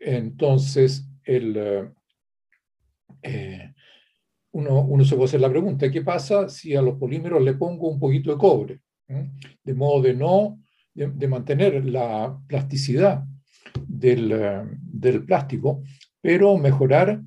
Entonces, 0.00 1.08
el, 1.22 1.56
uh, 1.56 1.94
eh, 3.22 3.72
uno, 4.52 4.80
uno, 4.80 5.04
se 5.04 5.14
puede 5.14 5.26
hacer 5.26 5.40
la 5.40 5.50
pregunta, 5.50 5.90
¿qué 5.90 6.02
pasa 6.02 6.48
si 6.48 6.74
a 6.74 6.82
los 6.82 6.98
polímeros 6.98 7.40
le 7.42 7.54
pongo 7.54 7.88
un 7.88 8.00
poquito 8.00 8.32
de 8.32 8.38
cobre? 8.38 8.80
¿Mm? 9.06 9.38
De 9.62 9.74
modo 9.74 10.02
de 10.02 10.14
no 10.14 10.58
de, 11.06 11.28
mantener 11.28 11.84
la 11.84 12.36
plasticidad 12.46 13.24
del, 13.86 14.32
eh, 14.32 14.62
del, 14.82 15.24
plástico, 15.24 15.82
pero 16.20 16.58
mejorar 16.58 17.22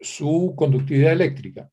su 0.00 0.54
conductividad 0.56 1.12
eléctrica. 1.12 1.68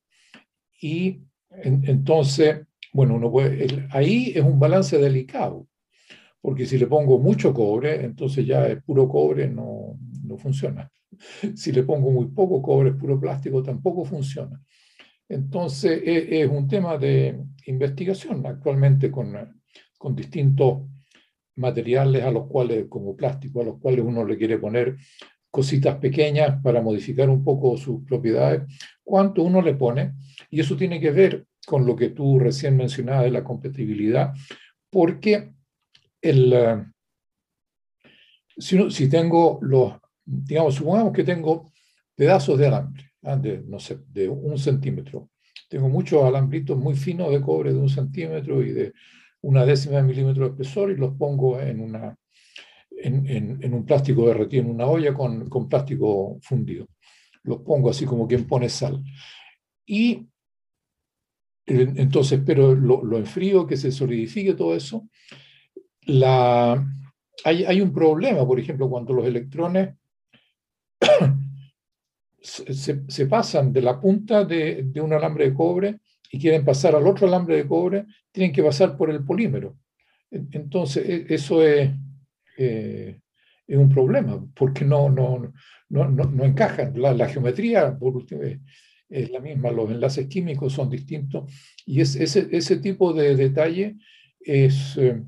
Y 0.82 1.22
entonces, 1.62 2.62
bueno, 2.92 3.16
uno 3.16 3.32
puede, 3.32 3.88
ahí 3.92 4.34
es 4.36 4.44
un 4.44 4.60
balance 4.60 4.98
delicado, 4.98 5.68
porque 6.42 6.66
si 6.66 6.78
le 6.78 6.88
pongo 6.88 7.20
mucho 7.20 7.54
cobre, 7.54 8.04
entonces 8.04 8.46
ya 8.46 8.68
es 8.68 8.84
puro 8.84 9.08
cobre, 9.08 9.48
no, 9.48 9.98
no 10.24 10.38
funciona. 10.38 10.90
Si 11.56 11.72
le 11.72 11.84
pongo 11.84 12.12
muy 12.12 12.26
poco 12.28 12.62
cobre, 12.62 12.92
puro 12.94 13.20
plástico, 13.20 13.64
tampoco 13.64 14.04
funciona. 14.04 14.62
Entonces, 15.30 16.02
es, 16.04 16.26
es 16.30 16.50
un 16.50 16.68
tema 16.68 16.98
de 16.98 17.40
investigación 17.68 18.46
actualmente 18.46 19.10
con, 19.10 19.34
con 19.98 20.16
distintos 20.16 20.84
materiales 21.56 22.24
a 22.24 22.32
los 22.32 22.48
cuales, 22.48 22.86
como 22.90 23.16
plástico, 23.16 23.62
a 23.62 23.66
los 23.66 23.80
cuales 23.80 24.02
uno 24.04 24.26
le 24.26 24.38
quiere 24.38 24.58
poner 24.58 24.98
cositas 25.50 25.96
pequeñas 25.98 26.62
para 26.62 26.82
modificar 26.82 27.30
un 27.30 27.44
poco 27.44 27.78
sus 27.78 28.04
propiedades, 28.04 28.64
cuánto 29.04 29.44
uno 29.44 29.62
le 29.62 29.76
pone, 29.76 30.14
y 30.50 30.60
eso 30.60 30.76
tiene 30.76 31.00
que 31.00 31.12
ver 31.12 31.46
con 31.66 31.86
lo 31.86 31.96
que 31.96 32.10
tú 32.10 32.40
recién 32.40 32.76
mencionabas 32.76 33.24
de 33.24 33.32
la 33.32 33.44
compatibilidad, 33.44 34.34
porque 34.90 35.54
el, 36.22 36.54
eh, 36.54 36.86
si, 38.58 38.92
si 38.92 39.10
tengo 39.10 39.60
los, 39.62 39.94
digamos, 40.26 40.76
supongamos 40.76 41.14
que 41.14 41.24
tengo 41.24 41.72
pedazos 42.16 42.58
de 42.58 42.68
alambre, 42.68 43.12
¿ah? 43.24 43.36
de, 43.36 43.64
no 43.66 43.80
sé, 43.80 44.00
de 44.12 44.30
un 44.30 44.58
centímetro. 44.58 45.30
Tengo 45.70 45.90
muchos 45.90 46.24
alambritos 46.24 46.78
muy 46.78 46.96
finos 46.96 47.32
de 47.32 47.42
cobre 47.42 47.74
de 47.74 47.80
un 47.80 47.90
centímetro 47.90 48.62
y 48.64 48.72
de 48.72 48.94
una 49.46 49.66
décima 49.66 49.98
de 49.98 50.04
milímetro 50.04 50.46
de 50.46 50.52
espesor 50.52 50.92
y 50.92 50.98
los 50.98 51.14
pongo 51.16 51.60
en, 51.60 51.80
una, 51.80 52.18
en, 52.92 53.74
un 53.74 53.86
plástico 53.86 54.28
derretido, 54.28 54.64
en 54.64 54.72
una 54.72 54.88
olla 54.88 55.14
con, 55.14 55.50
con, 55.50 55.70
plástico 55.70 56.38
fundido. 56.42 56.88
Los 57.44 57.62
pongo 57.62 57.90
así 57.90 58.06
como 58.06 58.28
quien 58.28 58.46
pone 58.46 58.70
sal. 58.70 59.04
Y 59.86 60.28
entonces, 61.68 62.42
pero 62.46 62.76
lo, 62.76 63.04
lo 63.04 63.18
enfrío, 63.18 63.66
que 63.66 63.78
se 63.78 63.92
solidifique 63.92 64.54
todo 64.54 64.76
eso. 64.76 65.08
La, 66.02 66.74
hay, 67.44 67.66
hay 67.66 67.82
un 67.82 67.94
problema, 67.94 68.46
por 68.46 68.60
ejemplo, 68.60 68.90
cuando 68.90 69.14
los 69.14 69.26
electrones 69.26 69.96
se, 72.42 73.26
pasan 73.28 73.74
de 73.74 73.82
la 73.82 74.00
punta 74.00 74.46
de, 74.46 74.92
un 75.02 75.14
alambre 75.14 75.50
de 75.50 75.54
cobre 75.54 76.00
y 76.32 76.40
quieren 76.40 76.66
pasar 76.66 76.96
al 76.96 77.08
otro 77.08 77.28
alambre 77.28 77.58
de 77.58 77.68
cobre, 77.68 78.06
tienen 78.32 78.54
que 78.54 78.64
pasar 78.64 78.98
por 78.98 79.10
el 79.10 79.24
polímero. 79.24 79.78
Entonces, 80.32 81.08
e, 81.08 81.34
eso 81.34 81.64
es, 81.64 81.92
eh, 82.58 83.20
es 83.68 83.78
un 83.78 83.90
problema, 83.90 84.46
porque 84.54 84.86
no, 84.86 85.10
no, 85.10 85.54
no, 85.90 86.10
no, 86.10 86.46
encajan. 86.46 86.94
La, 86.96 87.28
geometría, 87.28 87.98
por 87.98 88.16
último, 88.16 88.42
es, 88.44 89.32
la 89.32 89.40
misma, 89.40 89.72
los 89.72 89.90
enlaces 89.92 90.28
químicos 90.28 90.74
son 90.74 90.90
distintos, 90.90 91.52
y 91.86 92.02
es, 92.02 92.16
ese, 92.16 92.48
ese 92.52 92.78
tipo 92.78 93.14
de 93.14 93.36
detalle 93.36 93.96
es, 94.40 94.98
eh, 94.98 95.22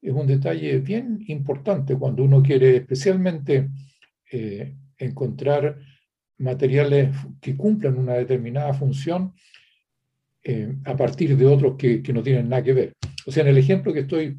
es 0.00 0.12
un 0.12 0.26
detalle 0.26 0.78
bien 0.78 1.24
importante 1.28 1.96
cuando 1.96 2.24
uno 2.24 2.42
quiere 2.42 2.76
especialmente 2.76 3.70
eh, 4.30 4.76
encontrar 4.98 5.78
materiales 6.38 7.14
que 7.40 7.56
cumplan 7.56 7.98
una 7.98 8.14
determinada 8.14 8.74
función 8.74 9.34
eh, 10.46 10.76
a 10.84 10.94
partir 10.94 11.36
de 11.36 11.46
otros 11.46 11.76
que, 11.78 12.02
no 12.12 12.22
tienen 12.22 12.50
nada 12.50 12.62
que 12.62 12.74
ver. 12.74 12.92
O 13.26 13.32
sea, 13.32 13.42
en 13.42 13.48
el 13.48 13.56
ejemplo 13.56 13.94
que 13.94 14.00
estoy 14.00 14.36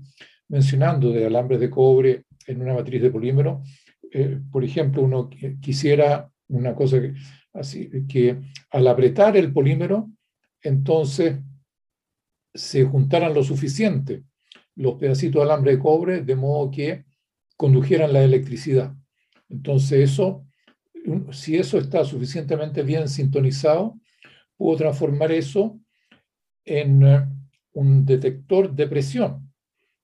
mencionando 0.48 1.12
de 1.12 1.26
alambres 1.26 1.60
de 1.60 1.72
cobre 1.72 2.26
en 2.46 2.62
una 2.62 2.76
matriz 2.76 3.02
de 3.02 3.10
polímero, 3.10 3.64
eh, 4.12 4.40
por 4.52 4.64
ejemplo, 4.64 5.02
uno 5.02 5.30
quisiera 5.60 6.30
una 6.50 6.76
cosa 6.76 7.02
que, 7.02 7.16
así, 7.54 7.90
que 8.08 8.38
al 8.70 8.88
apretar 8.88 9.36
el 9.36 9.52
polímero, 9.52 10.12
entonces 10.62 11.40
se 12.54 12.84
juntaran 12.84 13.34
lo 13.34 13.44
suficiente 13.44 14.24
los 14.76 14.96
pedacitos 14.96 15.40
de 15.40 15.44
alambre 15.44 15.72
de 15.72 15.80
cobre 15.80 16.22
de 16.22 16.36
modo 16.36 16.70
que 16.70 17.06
condujeran 17.58 18.14
la 18.14 18.24
electricidad. 18.24 18.94
Entonces 19.50 20.12
eso, 20.12 20.46
si 21.32 21.56
eso 21.56 21.78
está 21.78 22.04
suficientemente 22.04 22.84
bien 22.84 23.08
sintonizado, 23.08 24.00
puedo 24.58 24.78
transformar 24.78 25.32
eso 25.32 25.80
en 26.66 27.04
eh, 27.04 27.28
un 27.74 28.06
detector 28.06 28.74
de 28.74 28.88
presión, 28.88 29.52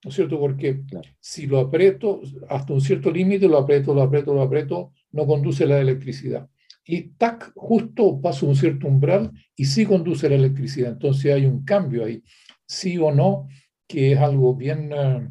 ¿no 0.03 0.09
es 0.09 0.15
cierto? 0.15 0.39
Porque 0.39 0.81
si 1.19 1.47
lo 1.47 1.59
aprieto 1.59 2.21
hasta 2.49 2.73
un 2.73 2.81
cierto 2.81 3.11
límite, 3.11 3.47
lo 3.47 3.57
aprieto, 3.57 3.93
lo 3.93 4.03
aprieto, 4.03 4.33
lo 4.33 4.41
aprieto, 4.41 4.93
no 5.11 5.25
conduce 5.25 5.65
la 5.65 5.79
electricidad. 5.79 6.47
Y 6.85 7.09
tac, 7.11 7.51
justo 7.55 8.19
paso 8.19 8.47
un 8.47 8.55
cierto 8.55 8.87
umbral 8.87 9.31
y 9.55 9.65
sí 9.65 9.85
conduce 9.85 10.27
la 10.29 10.35
electricidad. 10.35 10.93
Entonces 10.93 11.33
hay 11.33 11.45
un 11.45 11.63
cambio 11.63 12.05
ahí, 12.05 12.23
sí 12.65 12.97
o 12.97 13.11
no, 13.11 13.47
que 13.87 14.13
es 14.13 14.19
algo 14.19 14.55
bien, 14.55 14.91
eh, 14.93 15.29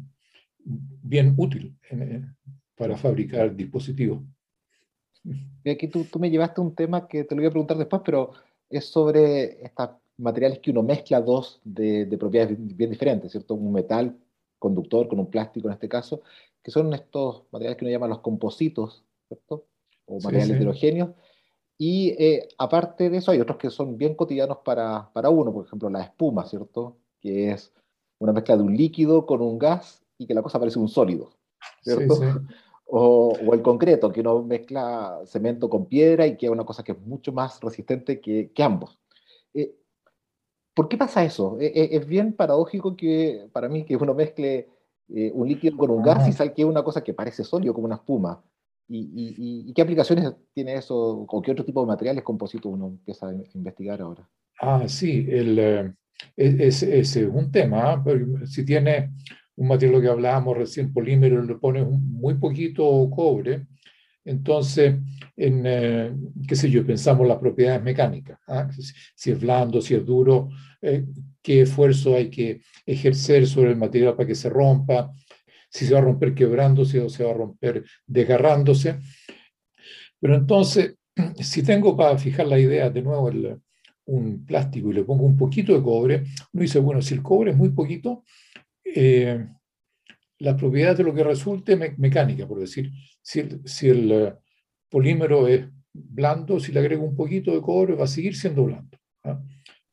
bien 0.63 1.33
útil 1.37 1.75
eh, 1.89 2.23
para 2.75 2.97
fabricar 2.97 3.55
dispositivos. 3.55 4.23
Y 5.63 5.69
aquí 5.69 5.87
tú, 5.87 6.05
tú, 6.05 6.19
me 6.19 6.31
llevaste 6.31 6.61
un 6.61 6.73
tema 6.73 7.07
que 7.07 7.25
te 7.25 7.35
lo 7.35 7.41
voy 7.41 7.47
a 7.47 7.51
preguntar 7.51 7.77
después, 7.77 8.01
pero 8.03 8.31
es 8.69 8.85
sobre 8.85 9.63
estos 9.63 10.00
materiales 10.17 10.59
que 10.59 10.71
uno 10.71 10.83
mezcla 10.83 11.21
dos 11.21 11.61
de, 11.63 12.05
de 12.05 12.17
propiedades 12.17 12.57
bien 12.59 12.89
diferentes, 12.89 13.31
¿cierto? 13.31 13.55
Un 13.55 13.71
metal 13.71 14.15
conductor 14.59 15.07
con 15.07 15.19
un 15.19 15.29
plástico 15.29 15.67
en 15.67 15.73
este 15.73 15.89
caso, 15.89 16.21
que 16.61 16.69
son 16.69 16.93
estos 16.93 17.43
materiales 17.51 17.77
que 17.77 17.85
uno 17.85 17.91
llama 17.91 18.07
los 18.07 18.19
compositos, 18.19 19.03
¿cierto? 19.27 19.65
O 20.05 20.19
materiales 20.21 20.55
heterogéneos. 20.55 21.09
Y 21.77 22.09
eh, 22.23 22.47
aparte 22.59 23.09
de 23.09 23.17
eso, 23.17 23.31
hay 23.31 23.41
otros 23.41 23.57
que 23.57 23.71
son 23.71 23.97
bien 23.97 24.13
cotidianos 24.13 24.59
para, 24.63 25.11
para, 25.13 25.31
uno, 25.31 25.51
por 25.51 25.65
ejemplo, 25.65 25.89
la 25.89 26.03
espuma, 26.03 26.45
¿cierto? 26.45 26.97
Que 27.19 27.49
es 27.49 27.73
una 28.19 28.33
mezcla 28.33 28.55
de 28.55 28.61
un 28.61 28.77
líquido 28.77 29.25
con 29.25 29.41
un 29.41 29.57
gas 29.57 30.03
y 30.19 30.27
que 30.27 30.35
la 30.35 30.43
cosa 30.43 30.59
parece 30.59 30.77
un 30.77 30.89
sólido, 30.89 31.31
¿cierto? 31.81 32.15
O, 32.93 33.31
o, 33.47 33.53
el 33.53 33.61
concreto, 33.61 34.11
que 34.11 34.19
uno 34.19 34.43
mezcla 34.43 35.21
cemento 35.25 35.69
con 35.69 35.85
piedra 35.85 36.27
y 36.27 36.35
que 36.35 36.47
es 36.47 36.51
una 36.51 36.65
cosa 36.65 36.83
que 36.83 36.91
es 36.91 36.99
mucho 36.99 37.31
más 37.31 37.61
resistente 37.61 38.19
que, 38.19 38.51
que 38.51 38.63
ambos. 38.63 38.99
Eh, 39.53 39.77
¿Por 40.73 40.87
qué 40.87 40.97
pasa 40.97 41.23
eso? 41.23 41.57
E, 41.59 41.67
e, 41.67 41.95
es 41.97 42.05
bien 42.05 42.33
paradójico 42.33 42.95
que 42.95 43.47
para 43.51 43.67
mí 43.69 43.83
que 43.83 43.95
uno 43.95 44.13
mezcle 44.13 44.69
eh, 45.09 45.31
un 45.33 45.47
líquido 45.47 45.77
con 45.77 45.89
un 45.89 46.01
gas 46.01 46.27
y 46.27 46.31
salga 46.31 46.65
una 46.65 46.83
cosa 46.83 47.03
que 47.03 47.13
parece 47.13 47.43
sólido 47.43 47.73
como 47.73 47.85
una 47.85 47.95
espuma. 47.95 48.43
¿Y, 48.93 49.65
y, 49.69 49.73
qué 49.73 49.81
aplicaciones 49.81 50.33
tiene 50.53 50.75
eso? 50.75 50.95
¿O 50.95 51.41
qué 51.41 51.51
otro 51.51 51.63
tipo 51.63 51.79
de 51.79 51.87
materiales 51.87 52.25
compositos 52.25 52.73
uno 52.73 52.87
empieza 52.87 53.29
a 53.29 53.33
investigar 53.53 54.01
ahora? 54.01 54.27
Ah, 54.59 54.83
sí, 54.87 55.25
el, 55.29 55.59
eh, 55.59 55.93
es, 56.35 56.83
es, 56.83 57.15
un 57.15 57.51
tema. 57.51 57.93
¿ah? 57.93 58.03
Si 58.45 58.65
tiene 58.65 59.13
un 59.55 59.69
material 59.69 60.01
que 60.01 60.09
hablábamos 60.09 60.57
recién, 60.57 60.91
polímero, 60.91 61.41
le 61.41 61.55
pones 61.55 61.87
muy 61.87 62.35
poquito 62.35 63.09
cobre, 63.09 63.65
entonces, 64.23 64.95
en, 65.35 65.63
eh, 65.65 66.13
qué 66.47 66.55
sé 66.55 66.69
yo, 66.69 66.85
pensamos 66.85 67.27
las 67.27 67.39
propiedades 67.39 67.81
mecánicas, 67.81 68.39
¿ah? 68.47 68.69
si 69.15 69.31
es 69.31 69.39
blando, 69.39 69.81
si 69.81 69.95
es 69.95 70.05
duro, 70.05 70.49
eh, 70.81 71.05
qué 71.41 71.61
esfuerzo 71.61 72.15
hay 72.15 72.29
que 72.29 72.61
ejercer 72.85 73.47
sobre 73.47 73.71
el 73.71 73.77
material 73.77 74.15
para 74.15 74.27
que 74.27 74.35
se 74.35 74.49
rompa, 74.49 75.11
si 75.69 75.85
se 75.85 75.93
va 75.93 75.99
a 75.99 76.03
romper 76.03 76.35
quebrándose 76.35 76.99
o 76.99 77.09
se 77.09 77.23
va 77.23 77.31
a 77.31 77.35
romper 77.35 77.83
desgarrándose. 78.05 78.99
Pero 80.19 80.35
entonces, 80.35 80.95
si 81.39 81.63
tengo 81.63 81.95
para 81.97 82.17
fijar 82.17 82.47
la 82.47 82.59
idea 82.59 82.89
de 82.89 83.01
nuevo 83.01 83.29
el, 83.29 83.59
un 84.05 84.45
plástico 84.45 84.91
y 84.91 84.93
le 84.93 85.03
pongo 85.03 85.25
un 85.25 85.37
poquito 85.37 85.73
de 85.73 85.81
cobre, 85.81 86.23
uno 86.53 86.61
dice, 86.61 86.79
bueno, 86.79 87.01
si 87.01 87.13
el 87.13 87.23
cobre 87.23 87.51
es 87.51 87.57
muy 87.57 87.69
poquito, 87.69 88.23
eh, 88.83 89.47
la 90.41 90.57
propiedad 90.57 90.97
de 90.97 91.03
lo 91.03 91.13
que 91.13 91.23
resulte 91.23 91.75
mecánica, 91.75 92.47
por 92.47 92.59
decir, 92.59 92.91
si 93.21 93.41
el, 93.41 93.61
si 93.63 93.89
el 93.89 94.11
eh, 94.11 94.33
polímero 94.89 95.47
es 95.47 95.67
blando, 95.93 96.59
si 96.59 96.71
le 96.71 96.79
agrego 96.79 97.03
un 97.03 97.15
poquito 97.15 97.51
de 97.51 97.61
cobre 97.61 97.93
va 97.93 98.05
a 98.05 98.07
seguir 98.07 98.35
siendo 98.35 98.65
blando. 98.65 98.97
¿ah? 99.23 99.39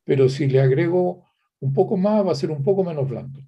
Pero 0.05 0.29
si 0.31 0.47
le 0.47 0.61
agrego 0.61 1.27
un 1.61 1.75
poco 1.75 1.99
más, 1.99 2.27
va 2.27 2.33
a 2.33 2.35
ser 2.35 2.51
un 2.51 2.63
poco 2.63 2.83
menos 2.83 3.07
blando. 3.07 3.41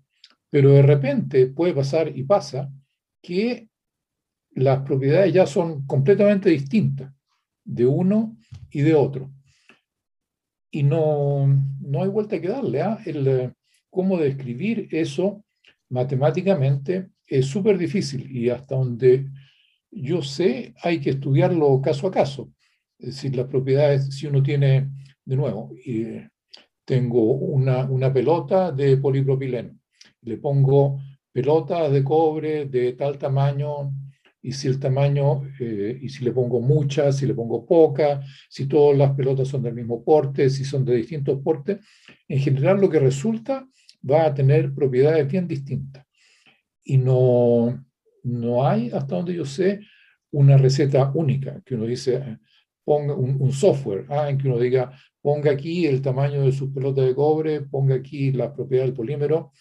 Pero 0.50 0.72
de 0.72 0.82
repente 0.82 1.46
puede 1.46 1.72
pasar 1.72 2.14
y 2.14 2.22
pasa 2.24 2.70
que 3.22 3.68
las 4.50 4.82
propiedades 4.82 5.32
ya 5.32 5.46
son 5.46 5.86
completamente 5.86 6.50
distintas 6.50 7.14
de 7.64 7.86
uno 7.86 8.36
y 8.70 8.82
de 8.82 8.94
otro. 8.94 9.30
Y 10.70 10.82
no, 10.82 11.46
no 11.80 12.02
hay 12.02 12.08
vuelta 12.10 12.38
que 12.38 12.48
darle. 12.48 12.82
¿ah? 12.82 12.98
Eh, 13.06 13.52
cómo 13.88 14.18
describir 14.18 14.86
eso 14.90 15.42
matemáticamente 15.90 17.10
es 17.26 17.46
súper 17.46 17.78
difícil 17.78 18.30
y 18.34 18.48
hasta 18.48 18.74
donde 18.74 19.28
yo 19.90 20.22
sé 20.22 20.74
hay 20.82 21.00
que 21.00 21.10
estudiarlo 21.10 21.80
caso 21.80 22.06
a 22.06 22.10
caso. 22.10 22.52
Es 22.98 23.14
decir, 23.14 23.36
las 23.36 23.46
propiedades, 23.46 24.14
si 24.14 24.26
uno 24.26 24.42
tiene, 24.42 24.90
de 25.24 25.36
nuevo, 25.36 25.72
y 25.84 26.06
tengo 26.84 27.22
una, 27.34 27.84
una 27.84 28.12
pelota 28.12 28.72
de 28.72 28.96
polipropileno, 28.96 29.78
le 30.22 30.36
pongo 30.36 31.00
pelotas 31.32 31.90
de 31.92 32.04
cobre 32.04 32.66
de 32.66 32.92
tal 32.92 33.16
tamaño, 33.16 33.92
y 34.42 34.52
si 34.52 34.68
el 34.68 34.78
tamaño, 34.78 35.42
eh, 35.58 35.98
y 36.00 36.08
si 36.08 36.24
le 36.24 36.32
pongo 36.32 36.60
muchas, 36.60 37.18
si 37.18 37.26
le 37.26 37.34
pongo 37.34 37.66
pocas, 37.66 38.24
si 38.48 38.66
todas 38.66 38.96
las 38.96 39.12
pelotas 39.12 39.48
son 39.48 39.62
del 39.62 39.74
mismo 39.74 40.02
porte, 40.02 40.48
si 40.48 40.64
son 40.64 40.84
de 40.84 40.96
distintos 40.96 41.40
portes, 41.42 41.78
en 42.26 42.38
general 42.38 42.80
lo 42.80 42.88
que 42.88 42.98
resulta 42.98 43.66
va 44.08 44.26
a 44.26 44.34
tener 44.34 44.74
propiedades 44.74 45.30
bien 45.30 45.46
distintas. 45.46 46.06
Y 46.84 46.98
no, 46.98 47.84
no 48.22 48.66
hay, 48.66 48.90
hasta 48.90 49.16
donde 49.16 49.34
yo 49.34 49.44
sé, 49.44 49.80
una 50.32 50.56
receta 50.56 51.10
única, 51.14 51.60
que 51.64 51.74
uno 51.74 51.86
dice, 51.86 52.38
ponga 52.84 53.14
un, 53.14 53.52
software, 53.52 54.06
ah, 54.08 54.30
en 54.30 54.38
que 54.38 54.48
uno 54.48 54.58
diga, 54.58 54.92
ponga 55.20 55.50
aquí 55.50 55.86
el 55.86 56.02
tamaño 56.02 56.42
de 56.42 56.52
su 56.52 56.72
pelota 56.72 57.02
de 57.02 57.14
cobre, 57.14 57.62
ponga 57.62 57.94
aquí 57.96 58.32
la 58.32 58.52
propiedad 58.54 58.84
del 58.84 58.94
polímero, 58.94 59.52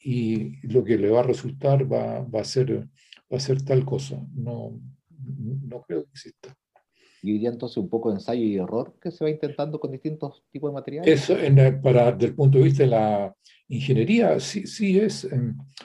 y 0.00 0.66
lo 0.66 0.84
que 0.84 0.98
le 0.98 1.08
va 1.10 1.20
a 1.20 1.24
resultar 1.24 1.90
va, 1.90 2.20
va 2.20 2.40
a, 2.40 2.44
ser, 2.44 2.78
va 2.80 3.36
a 3.36 3.40
ser 3.40 3.62
tal 3.62 3.84
cosa. 3.84 4.22
No, 4.34 4.78
no 5.18 5.82
creo 5.82 6.04
que 6.04 6.10
exista. 6.10 6.54
Y 7.24 7.32
diría 7.32 7.48
entonces 7.48 7.78
un 7.78 7.88
poco 7.88 8.10
de 8.10 8.16
ensayo 8.16 8.42
y 8.42 8.56
error 8.56 8.94
que 9.00 9.10
se 9.10 9.24
va 9.24 9.30
intentando 9.30 9.80
con 9.80 9.90
distintos 9.90 10.44
tipos 10.52 10.70
de 10.70 10.74
materiales. 10.74 11.22
Eso, 11.22 11.38
en, 11.38 11.80
para, 11.80 12.12
desde 12.12 12.26
el 12.26 12.34
punto 12.34 12.58
de 12.58 12.64
vista 12.64 12.82
de 12.82 12.90
la 12.90 13.34
ingeniería, 13.68 14.38
sí, 14.40 14.66
sí 14.66 14.98
es 14.98 15.26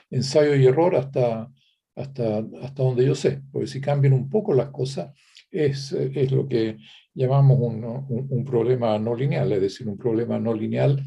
ensayo 0.09 0.53
y 0.55 0.65
error 0.65 0.97
hasta, 0.97 1.49
hasta, 1.95 2.39
hasta 2.61 2.83
donde 2.83 3.05
yo 3.05 3.15
sé, 3.15 3.41
porque 3.53 3.67
si 3.67 3.79
cambian 3.79 4.11
un 4.11 4.29
poco 4.29 4.53
las 4.53 4.69
cosas, 4.69 5.13
es, 5.49 5.93
es 5.93 6.31
lo 6.31 6.45
que 6.45 6.77
llamamos 7.13 7.57
un, 7.57 7.85
un, 7.85 8.27
un, 8.29 8.45
problema 8.45 8.99
no 8.99 9.15
lineal, 9.15 9.51
es 9.53 9.61
decir, 9.61 9.87
un 9.87 9.97
problema 9.97 10.37
no 10.37 10.53
lineal 10.53 11.01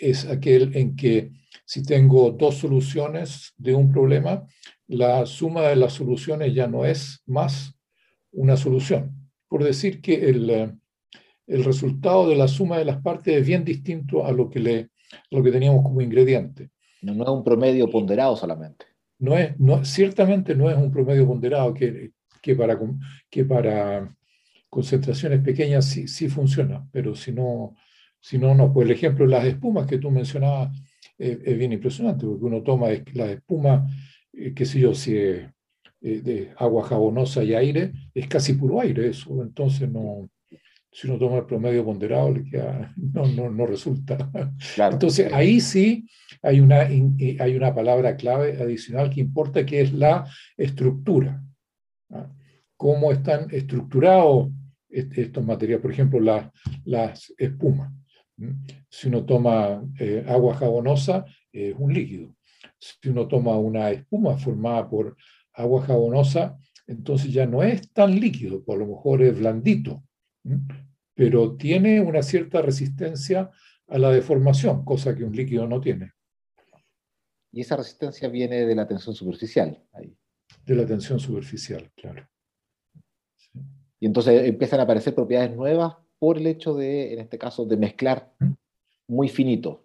es 0.00 0.26
aquel 0.26 0.76
en 0.76 0.96
que 0.96 1.32
si 1.64 1.84
tengo 1.84 2.30
dos 2.30 2.56
soluciones 2.56 3.54
de 3.56 3.74
un 3.74 3.90
problema, 3.90 4.46
la 4.86 5.24
suma 5.24 5.62
de 5.62 5.76
las 5.76 5.94
soluciones 5.94 6.52
ya 6.54 6.66
no 6.66 6.84
es 6.84 7.22
más 7.26 7.74
una 8.32 8.56
solución. 8.56 9.23
Por 9.48 9.64
decir 9.64 10.00
que 10.00 10.28
el, 10.28 10.78
el 11.46 11.64
resultado 11.64 12.28
de 12.28 12.36
la 12.36 12.48
suma 12.48 12.78
de 12.78 12.84
las 12.84 13.00
partes 13.00 13.36
es 13.36 13.46
bien 13.46 13.64
distinto 13.64 14.24
a 14.26 14.32
lo 14.32 14.48
que, 14.48 14.60
le, 14.60 14.90
lo 15.30 15.42
que 15.42 15.52
teníamos 15.52 15.82
como 15.82 16.00
ingrediente. 16.00 16.70
No, 17.02 17.14
no, 17.14 17.24
es 17.24 17.30
un 17.30 17.44
promedio 17.44 17.90
ponderado 17.90 18.36
solamente. 18.36 18.86
No 19.18 19.36
es, 19.36 19.58
no, 19.60 19.84
ciertamente 19.84 20.54
no 20.54 20.70
es 20.70 20.76
un 20.76 20.90
promedio 20.90 21.26
ponderado 21.26 21.74
que, 21.74 22.12
que, 22.42 22.56
para, 22.56 22.78
que 23.30 23.44
para 23.44 24.16
concentraciones 24.68 25.40
pequeñas 25.40 25.84
sí, 25.84 26.08
sí 26.08 26.28
funciona, 26.28 26.86
pero 26.90 27.14
si 27.14 27.30
no, 27.32 27.76
si 28.20 28.38
no, 28.38 28.54
no. 28.54 28.72
Pues 28.72 28.86
el 28.86 28.92
ejemplo 28.92 29.24
de 29.24 29.30
las 29.30 29.44
espumas 29.44 29.86
que 29.86 29.98
tú 29.98 30.10
mencionabas 30.10 30.76
es 31.16 31.58
bien 31.58 31.72
impresionante, 31.72 32.26
porque 32.26 32.44
uno 32.44 32.62
toma 32.62 32.88
la 33.12 33.30
espuma, 33.30 33.86
eh, 34.32 34.52
qué 34.54 34.64
sé 34.64 34.80
yo, 34.80 34.94
si 34.94 35.16
es 35.16 35.46
eh, 36.06 36.20
de 36.20 36.52
agua 36.58 36.84
jabonosa 36.84 37.42
y 37.42 37.54
aire, 37.54 37.92
es 38.14 38.28
casi 38.28 38.52
puro 38.52 38.78
aire 38.78 39.08
eso, 39.08 39.42
entonces 39.42 39.90
no, 39.90 40.28
si 40.92 41.08
uno 41.08 41.18
toma 41.18 41.38
el 41.38 41.46
promedio 41.46 41.82
ponderado, 41.82 42.30
le 42.30 42.44
queda, 42.44 42.92
no, 43.14 43.26
no, 43.26 43.48
no 43.48 43.66
resulta. 43.66 44.30
entonces 44.76 45.32
ahí 45.32 45.60
sí 45.60 46.06
hay 46.42 46.60
una, 46.60 46.80
hay 46.80 47.56
una 47.56 47.74
palabra 47.74 48.16
clave 48.16 48.62
adicional 48.62 49.08
que 49.08 49.20
importa, 49.20 49.64
que 49.64 49.80
es 49.80 49.94
la 49.94 50.28
estructura. 50.58 51.42
¿ah? 52.10 52.30
Cómo 52.76 53.10
están 53.10 53.48
estructurados 53.50 54.50
estos 54.90 55.42
materiales, 55.42 55.80
por 55.80 55.90
ejemplo, 55.90 56.20
las, 56.20 56.50
las 56.84 57.32
espumas. 57.38 57.90
Si 58.90 59.08
uno 59.08 59.24
toma 59.24 59.82
eh, 59.98 60.22
agua 60.28 60.54
jabonosa, 60.54 61.24
es 61.50 61.74
un 61.78 61.94
líquido. 61.94 62.36
Si 62.78 63.08
uno 63.08 63.26
toma 63.26 63.56
una 63.56 63.90
espuma 63.90 64.36
formada 64.36 64.88
por 64.88 65.16
agua 65.54 65.82
jabonosa, 65.82 66.58
entonces 66.86 67.32
ya 67.32 67.46
no 67.46 67.62
es 67.62 67.90
tan 67.92 68.18
líquido, 68.18 68.62
por 68.62 68.78
lo 68.78 68.86
mejor 68.86 69.22
es 69.22 69.38
blandito, 69.38 70.04
pero 71.14 71.56
tiene 71.56 72.00
una 72.00 72.22
cierta 72.22 72.60
resistencia 72.60 73.50
a 73.88 73.98
la 73.98 74.10
deformación, 74.10 74.84
cosa 74.84 75.14
que 75.14 75.24
un 75.24 75.34
líquido 75.34 75.66
no 75.66 75.80
tiene. 75.80 76.12
Y 77.52 77.60
esa 77.60 77.76
resistencia 77.76 78.28
viene 78.28 78.66
de 78.66 78.74
la 78.74 78.86
tensión 78.86 79.14
superficial. 79.14 79.80
Ahí. 79.92 80.16
De 80.66 80.74
la 80.74 80.84
tensión 80.84 81.20
superficial, 81.20 81.90
claro. 81.94 82.28
Y 84.00 84.06
entonces 84.06 84.46
empiezan 84.46 84.80
a 84.80 84.82
aparecer 84.82 85.14
propiedades 85.14 85.54
nuevas 85.54 85.94
por 86.18 86.36
el 86.36 86.46
hecho 86.46 86.74
de, 86.74 87.12
en 87.12 87.20
este 87.20 87.38
caso, 87.38 87.64
de 87.64 87.76
mezclar 87.76 88.34
muy 89.06 89.28
finito. 89.28 89.84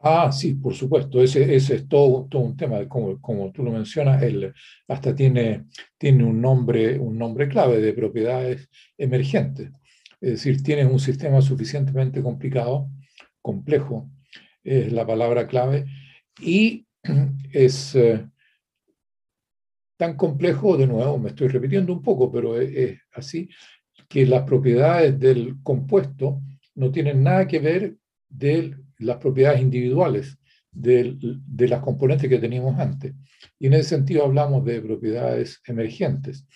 Ah, 0.00 0.30
sí, 0.30 0.54
por 0.54 0.74
supuesto, 0.74 1.20
ese, 1.20 1.56
es 1.56 1.88
todo, 1.88 2.28
un 2.32 2.56
tema, 2.56 2.86
como, 2.88 3.50
tú 3.52 3.64
lo 3.64 3.72
mencionas, 3.72 4.22
él 4.22 4.52
hasta 4.86 5.12
tiene, 5.12 5.66
tiene 5.98 6.22
un, 6.22 6.40
nombre, 6.40 6.98
un 6.98 7.18
nombre 7.18 7.48
clave 7.48 7.80
de 7.80 7.92
propiedades 7.92 8.68
emergentes. 8.96 9.72
Es 10.20 10.30
decir, 10.30 10.62
tiene 10.62 10.86
un 10.86 11.00
sistema 11.00 11.42
suficientemente 11.42 12.22
complicado, 12.22 12.88
complejo, 13.42 14.08
es 14.62 14.92
la 14.92 15.04
palabra 15.04 15.48
clave, 15.48 15.86
y 16.40 16.86
es 17.52 17.96
eh, 17.96 18.24
tan 19.96 20.16
complejo, 20.16 20.76
de 20.76 20.86
nuevo, 20.86 21.18
me 21.18 21.30
estoy 21.30 21.48
repitiendo 21.48 21.92
un 21.92 22.02
poco, 22.02 22.30
pero 22.30 22.60
es 22.60 23.00
así, 23.14 23.48
que 24.08 24.24
las 24.26 24.44
propiedades 24.44 25.18
del 25.18 25.56
compuesto 25.64 26.40
no 26.76 26.92
tienen 26.92 27.24
nada 27.24 27.48
que 27.48 27.58
ver 27.58 27.96
de 28.28 28.76
las 28.98 29.16
propiedades 29.18 29.60
individuales 29.60 30.38
de, 30.70 31.16
las 31.68 31.80
componentes 31.80 32.28
que 32.28 32.38
teníamos 32.38 32.78
antes. 32.78 33.14
Y 33.58 33.66
en 33.66 33.74
ese 33.74 33.90
sentido 33.90 34.24
hablamos 34.24 34.64
de 34.64 34.80
propiedades 34.80 35.60
emergentes. 35.66 36.46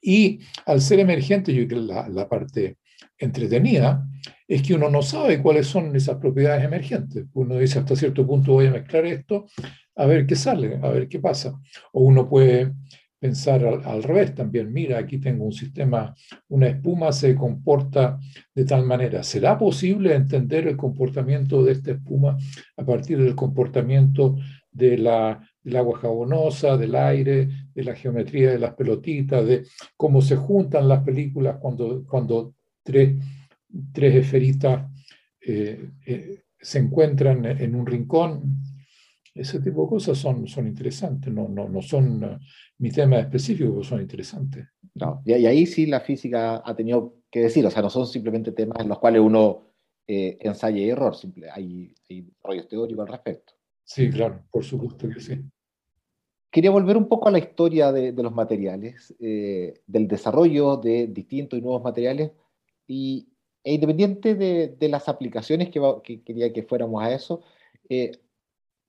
Y 0.00 0.40
al 0.66 0.80
ser 0.80 1.00
emergente, 1.00 1.52
yo 1.52 1.66
creo 1.66 1.80
que 1.80 1.92
la, 1.92 2.08
la 2.08 2.28
parte 2.28 2.78
entretenida 3.18 4.06
es 4.46 4.62
que 4.62 4.74
uno 4.74 4.88
no 4.88 5.02
sabe 5.02 5.42
cuáles 5.42 5.66
son 5.66 5.94
esas 5.94 6.16
propiedades 6.16 6.64
emergentes. 6.64 7.26
Uno 7.34 7.56
dice 7.58 7.78
hasta 7.78 7.96
cierto 7.96 8.26
punto 8.26 8.52
voy 8.52 8.66
a 8.66 8.70
mezclar 8.70 9.04
esto, 9.06 9.46
a 9.96 10.06
ver 10.06 10.26
qué 10.26 10.36
sale, 10.36 10.78
a 10.82 10.88
ver 10.90 11.08
qué 11.08 11.18
pasa. 11.18 11.58
O 11.92 12.02
uno 12.02 12.28
puede 12.28 12.72
pensar 13.18 13.64
al, 13.64 14.02
revés 14.02 14.34
también. 14.34 14.72
Mira, 14.72 14.98
aquí 14.98 15.18
tengo 15.18 15.44
un 15.44 15.52
sistema, 15.52 16.14
una 16.48 16.68
espuma 16.68 17.12
se 17.12 17.34
comporta 17.34 18.18
de 18.54 18.64
tal 18.64 18.84
manera. 18.84 19.22
¿Será 19.22 19.58
posible 19.58 20.14
entender 20.14 20.68
el 20.68 20.76
comportamiento 20.76 21.62
de 21.62 21.72
esta 21.72 21.92
espuma 21.92 22.36
a 22.76 22.84
partir 22.84 23.22
del 23.22 23.34
comportamiento 23.34 24.36
de 24.70 24.98
la, 24.98 25.40
del 25.62 25.76
agua 25.76 25.98
jabonosa, 25.98 26.76
del 26.76 26.94
aire, 26.94 27.48
de 27.74 27.84
la 27.84 27.94
geometría 27.94 28.52
de 28.52 28.58
las 28.58 28.74
pelotitas, 28.74 29.44
de 29.46 29.64
cómo 29.96 30.22
se 30.22 30.36
juntan 30.36 30.88
las 30.88 31.02
películas 31.02 31.56
cuando, 31.60 32.04
cuando 32.06 32.54
tres, 32.84 33.16
tres 33.92 34.14
esferitas 34.14 34.88
eh, 35.40 35.90
eh, 36.06 36.42
se 36.60 36.78
encuentran 36.78 37.44
en 37.44 37.74
un 37.74 37.86
rincón? 37.86 38.67
Ese 39.34 39.60
tipo 39.60 39.82
de 39.82 39.88
cosas 39.88 40.18
son, 40.18 40.46
son 40.48 40.66
interesantes, 40.66 41.32
no, 41.32 41.48
no, 41.48 41.68
no 41.68 41.82
son 41.82 42.40
mis 42.78 42.94
temas 42.94 43.20
específicos, 43.20 43.86
son 43.86 44.00
interesantes. 44.00 44.66
No, 44.94 45.22
y, 45.24 45.32
ahí 45.32 45.66
sí 45.66 45.86
la 45.86 46.00
física 46.00 46.62
ha 46.64 46.74
tenido 46.74 47.16
que 47.30 47.40
decir, 47.40 47.64
o 47.64 47.70
sea, 47.70 47.82
no 47.82 47.90
son 47.90 48.06
simplemente 48.06 48.52
temas 48.52 48.80
en 48.80 48.88
los 48.88 48.98
cuales 48.98 49.20
uno 49.20 49.68
eh, 50.06 50.38
ensaya 50.40 50.78
y 50.78 50.90
error, 50.90 51.14
simple, 51.14 51.50
hay, 51.50 51.94
hay 52.08 52.26
rollos 52.42 52.68
teóricos 52.68 53.06
al 53.06 53.12
respecto. 53.12 53.52
Sí, 53.84 54.10
claro, 54.10 54.42
por 54.50 54.64
supuesto 54.64 55.08
que 55.08 55.20
sí. 55.20 55.40
Quería 56.50 56.70
volver 56.70 56.96
un 56.96 57.08
poco 57.08 57.28
a 57.28 57.30
la 57.30 57.38
historia 57.38 57.92
de, 57.92 58.12
de 58.12 58.22
los 58.22 58.34
materiales, 58.34 59.14
eh, 59.20 59.80
del 59.86 60.08
desarrollo 60.08 60.76
de 60.78 61.06
distintos 61.06 61.58
y 61.58 61.62
nuevos 61.62 61.82
materiales, 61.82 62.32
y, 62.86 63.28
e 63.62 63.74
independiente 63.74 64.34
de, 64.34 64.68
de 64.78 64.88
las 64.88 65.08
aplicaciones 65.08 65.68
que, 65.68 65.80
que, 66.02 66.22
quería 66.22 66.52
que 66.52 66.62
fuéramos 66.62 67.02
a 67.02 67.12
eso, 67.12 67.42
eh, 67.88 68.12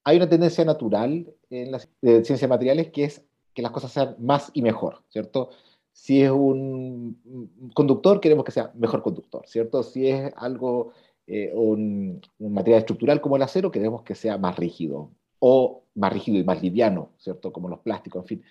hay 0.04 0.18
una 0.18 0.30
tendencia 0.30 0.66
natural 0.66 1.34
en 1.50 1.72
las 1.72 1.90
ciencias 2.02 2.42
de 2.42 2.48
materiales 2.48 2.90
que 2.90 3.06
es 3.06 3.24
que 3.54 3.62
las 3.62 3.72
cosas 3.72 3.92
sean 3.92 4.16
más 4.20 4.52
y 4.54 4.62
mejor, 4.62 5.04
¿cierto? 5.10 5.50
Si 5.92 6.22
es 6.22 6.32
un 6.32 7.72
conductor, 7.74 8.22
queremos 8.22 8.46
que 8.46 8.52
sea 8.52 8.72
mejor 8.76 9.02
conductor, 9.02 9.44
¿cierto? 9.48 9.84
Si 9.84 10.08
es 10.08 10.32
algo, 10.38 10.94
eh, 11.28 11.52
un, 11.54 12.22
material 12.40 12.80
estructural 12.80 13.22
como 13.22 13.36
el 13.36 13.42
acero, 13.42 13.72
queremos 13.72 14.04
que 14.04 14.16
sea 14.16 14.38
más 14.38 14.58
rígido, 14.58 15.12
o 15.40 15.84
más 15.96 16.14
rígido 16.14 16.38
y 16.38 16.44
más 16.44 16.62
liviano, 16.62 17.10
¿cierto? 17.18 17.52
Como 17.52 17.70
los 17.70 17.80
plásticos, 17.80 18.24
en 18.24 18.28
fin. 18.28 18.44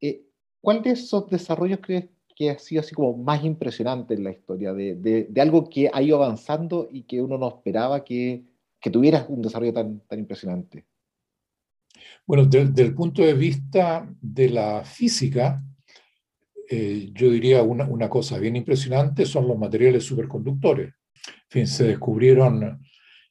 Eh, 0.00 0.22
¿Cuál 0.60 0.82
de 0.82 0.90
esos 0.90 1.28
desarrollos 1.28 1.80
crees 1.82 2.06
que 2.34 2.50
ha 2.50 2.58
sido 2.58 2.80
así 2.80 2.94
como 2.94 3.16
más 3.16 3.44
impresionante 3.44 4.14
en 4.14 4.24
la 4.24 4.30
historia, 4.30 4.72
de, 4.72 4.94
de 5.28 5.40
algo 5.40 5.68
que 5.68 5.90
ha 5.92 6.02
ido 6.02 6.16
avanzando 6.16 6.88
y 6.90 7.02
que 7.02 7.20
uno 7.20 7.38
no 7.38 7.48
esperaba 7.48 8.04
que, 8.04 8.44
que 8.84 8.90
tuviera 8.90 9.24
un 9.30 9.40
desarrollo 9.40 9.72
tan, 9.72 10.00
tan 10.00 10.18
impresionante? 10.18 10.84
Bueno, 12.26 12.44
desde 12.44 12.82
el 12.82 12.94
punto 12.94 13.22
de 13.22 13.32
vista 13.32 14.06
de 14.20 14.50
la 14.50 14.84
física, 14.84 15.64
eh, 16.68 17.08
yo 17.14 17.30
diría 17.30 17.62
una, 17.62 17.86
una, 17.86 18.10
cosa 18.10 18.38
bien 18.38 18.56
impresionante 18.56 19.24
son 19.24 19.48
los 19.48 19.56
materiales 19.56 20.04
superconductores. 20.04 20.88
En 20.88 21.48
fin, 21.48 21.66
se 21.66 21.84
descubrieron 21.84 22.78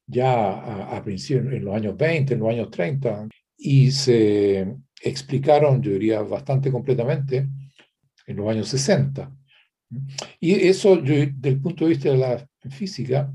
ya 0.08 0.34
a, 0.34 0.98
a 0.98 1.04
principios, 1.04 1.54
en 1.54 1.66
los 1.66 1.76
años 1.76 1.96
20, 1.98 2.34
en 2.34 2.40
los 2.40 2.50
años 2.50 2.72
30, 2.72 3.28
y 3.56 3.92
se 3.92 4.76
explicaron, 5.04 5.84
yo 5.84 5.92
diría, 5.92 6.24
bastante 6.24 6.72
completamente 6.72 7.48
en 8.26 8.36
los 8.36 8.50
años 8.50 8.68
60. 8.70 9.32
Y 10.40 10.68
eso, 10.68 10.96
yo, 11.04 11.14
desde 11.14 11.50
el 11.50 11.62
punto 11.62 11.86
de 11.86 11.90
vista 11.92 12.10
de 12.10 12.18
la 12.18 12.50
física, 12.72 13.32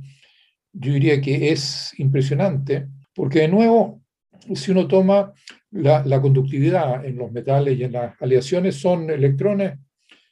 yo 0.80 0.92
diría 0.92 1.20
que 1.20 1.50
es 1.50 1.92
impresionante, 1.98 2.88
porque 3.14 3.40
de 3.40 3.48
nuevo, 3.48 4.00
si 4.54 4.70
uno 4.70 4.86
toma 4.86 5.32
la, 5.72 6.20
conductividad 6.20 7.04
en 7.04 7.16
los 7.16 7.32
metales 7.32 7.78
y 7.78 7.84
en 7.84 7.92
las 7.92 8.20
aleaciones, 8.22 8.76
son 8.76 9.10
electrones 9.10 9.78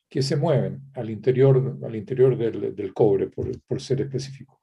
que 0.09 0.23
se 0.23 0.37
mueven 0.37 0.83
al 0.95 1.11
interior, 1.11 1.79
al 1.83 1.97
interior 1.97 2.37
del, 2.39 2.95
cobre, 2.95 3.29
por, 3.29 3.81
ser 3.81 4.01
específico. 4.03 4.61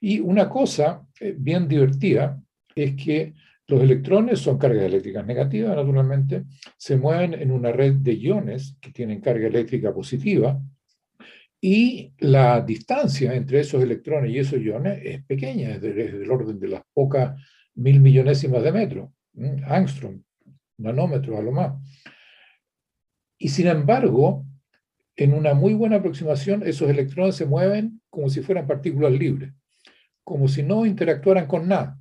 Y 0.00 0.20
una 0.20 0.48
cosa 0.48 1.02
eh, 1.18 1.34
bien 1.36 1.66
divertida 1.66 2.40
es 2.74 2.94
que 2.94 3.34
los 3.66 3.82
electrones 3.82 4.38
son 4.38 4.58
cargas 4.58 4.84
eléctricas 4.84 5.26
negativas, 5.26 5.76
naturalmente, 5.76 6.44
se 6.76 6.96
mueven 6.96 7.34
en 7.34 7.50
una 7.50 7.72
red 7.72 7.94
de 7.94 8.14
iones 8.14 8.76
que 8.80 8.90
tienen 8.90 9.20
carga 9.20 9.46
eléctrica 9.46 9.92
positiva, 9.92 10.60
y 11.60 12.14
la 12.18 12.62
distancia 12.62 13.34
entre 13.34 13.60
esos 13.60 13.82
electrones 13.82 14.32
y 14.32 14.38
esos 14.38 14.60
iones 14.60 15.00
es 15.04 15.24
pequeña, 15.24 15.70
es, 15.70 15.82
del 15.82 16.30
orden 16.30 16.58
de 16.58 16.68
las 16.68 16.82
pocas 16.94 17.38
mil 17.74 18.00
millonésimas 18.00 18.62
de 18.62 18.72
metro, 18.72 19.12
angstrom, 19.66 20.22
nanómetros 20.78 21.38
a 21.38 21.42
lo 21.42 21.52
más. 21.52 21.74
Y 23.38 23.48
sin 23.48 23.66
embargo, 23.66 24.46
en 25.16 25.34
una 25.34 25.52
muy 25.52 25.74
buena 25.74 25.96
aproximación, 25.96 26.62
esos 26.62 26.88
electrones 26.88 27.36
se 27.36 27.46
mueven 27.46 28.00
como 28.08 28.30
si 28.30 28.40
fueran 28.40 28.66
partículas 28.66 29.12
libres, 29.12 29.52
como 30.24 30.48
si 30.48 30.62
no 30.62 30.86
interactuaran 30.86 31.46
con 31.46 31.68
nada. 31.68 31.98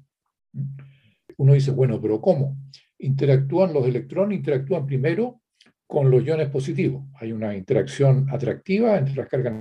Uno 1.38 1.54
dice, 1.54 1.72
bueno, 1.72 2.02
pero 2.02 2.22
¿cómo? 2.22 2.58
Interactúan 2.98 3.74
los 3.74 3.86
electrones, 3.86 4.38
interactúan 4.38 4.86
primero 4.86 5.42
con 5.90 6.12
los 6.12 6.24
iones 6.24 6.50
positivos. 6.50 7.04
Hay 7.16 7.32
una 7.32 7.56
interacción 7.56 8.30
atractiva 8.30 8.96
entre 8.96 9.16
las 9.16 9.28
cargas 9.28 9.56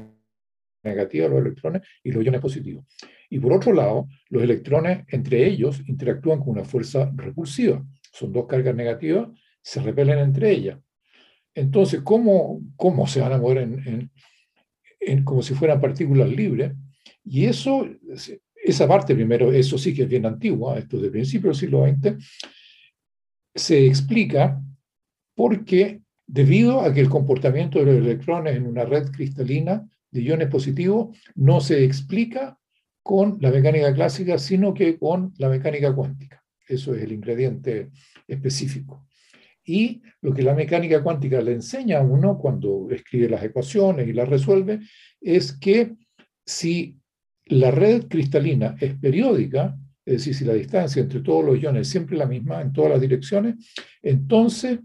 negativas 0.82 1.30
los 1.30 1.40
electrones 1.40 1.82
y 2.04 2.12
los 2.12 2.22
iones 2.22 2.42
positivos. 2.42 2.84
Y 3.30 3.38
por 3.38 3.54
otro 3.54 3.72
lado, 3.72 4.08
los 4.28 4.42
electrones 4.42 5.06
entre 5.08 5.46
ellos 5.46 5.82
interactúan 5.86 6.40
con 6.40 6.50
una 6.50 6.64
fuerza 6.64 7.10
repulsiva. 7.14 7.82
Son 8.12 8.30
dos 8.30 8.44
cargas 8.46 8.74
negativas, 8.74 9.30
se 9.62 9.80
repelen 9.80 10.18
entre 10.18 10.50
ellas. 10.50 10.78
Entonces, 11.54 12.02
¿cómo, 12.02 12.60
cómo 12.76 13.06
se 13.06 13.22
van 13.22 13.32
a 13.32 13.38
mover 13.38 14.10
en, 15.00 15.24
como 15.24 15.40
si 15.40 15.54
fueran 15.54 15.80
partículas 15.80 16.28
libres? 16.28 16.74
Y 17.24 17.46
eso, 17.46 17.88
esa 18.54 18.86
parte 18.86 19.14
primero, 19.14 19.50
eso 19.50 19.78
sí 19.78 19.94
que 19.94 20.02
es 20.02 20.08
bien 20.10 20.26
antigua, 20.26 20.78
esto 20.78 21.00
de 21.00 21.10
principio 21.10 21.48
del 21.48 21.58
siglo 21.58 21.86
XX, 21.86 22.22
se 23.54 23.86
explica 23.86 24.62
porque 25.34 26.02
debido 26.28 26.82
a 26.82 26.92
que 26.92 27.00
el 27.00 27.08
comportamiento 27.08 27.78
de 27.78 27.86
los 27.86 27.96
electrones 27.96 28.54
en 28.54 28.66
una 28.66 28.84
red 28.84 29.10
cristalina 29.10 29.88
de 30.10 30.22
iones 30.22 30.48
positivos 30.48 31.18
no 31.34 31.60
se 31.60 31.82
explica 31.84 32.58
con 33.02 33.38
la 33.40 33.50
mecánica 33.50 33.92
clásica, 33.94 34.38
sino 34.38 34.74
que 34.74 34.98
con 34.98 35.32
la 35.38 35.48
mecánica 35.48 35.92
cuántica. 35.94 36.44
Eso 36.66 36.94
es 36.94 37.02
el 37.02 37.12
ingrediente 37.12 37.90
específico. 38.26 39.06
Y 39.64 40.02
lo 40.20 40.34
que 40.34 40.42
la 40.42 40.54
mecánica 40.54 41.02
cuántica 41.02 41.40
le 41.40 41.52
enseña 41.52 41.98
a 41.98 42.02
uno 42.02 42.38
cuando 42.38 42.88
escribe 42.90 43.30
las 43.30 43.42
ecuaciones 43.42 44.06
y 44.06 44.12
las 44.12 44.28
resuelve 44.28 44.80
es 45.20 45.52
que 45.52 45.94
si 46.44 46.98
la 47.46 47.70
red 47.70 48.06
cristalina 48.08 48.76
es 48.78 48.94
periódica, 48.98 49.78
es 50.04 50.18
decir, 50.18 50.34
si 50.34 50.44
la 50.44 50.54
distancia 50.54 51.00
entre 51.00 51.20
todos 51.20 51.44
los 51.44 51.60
iones 51.60 51.82
es 51.82 51.88
siempre 51.88 52.16
la 52.16 52.26
misma 52.26 52.60
en 52.60 52.72
todas 52.72 52.90
las 52.90 53.00
direcciones, 53.00 53.56
entonces 54.02 54.80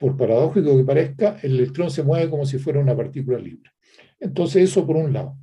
por 0.00 0.16
paradójico 0.16 0.78
que 0.78 0.84
parezca, 0.84 1.38
el 1.42 1.58
electrón 1.58 1.90
se 1.90 2.02
mueve 2.02 2.30
como 2.30 2.46
si 2.46 2.58
fuera 2.58 2.80
una 2.80 2.96
partícula 2.96 3.38
libre. 3.38 3.70
Entonces, 4.18 4.62
eso 4.64 4.86
por 4.86 4.96
un 4.96 5.12
lado. 5.12 5.36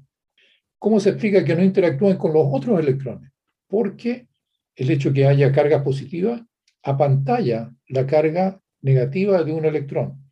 ¿Cómo 0.79 0.99
se 0.99 1.09
explica 1.09 1.45
que 1.45 1.55
no 1.55 1.63
interactúen 1.63 2.17
con 2.17 2.33
los 2.33 2.47
otros 2.49 2.79
electrones? 2.79 3.31
Porque 3.67 4.27
el 4.75 4.89
hecho 4.89 5.09
de 5.09 5.15
que 5.15 5.27
haya 5.27 5.51
cargas 5.51 5.83
positivas 5.83 6.41
apantalla 6.81 7.71
la 7.87 8.07
carga 8.07 8.59
negativa 8.81 9.43
de 9.43 9.53
un 9.53 9.65
electrón. 9.65 10.23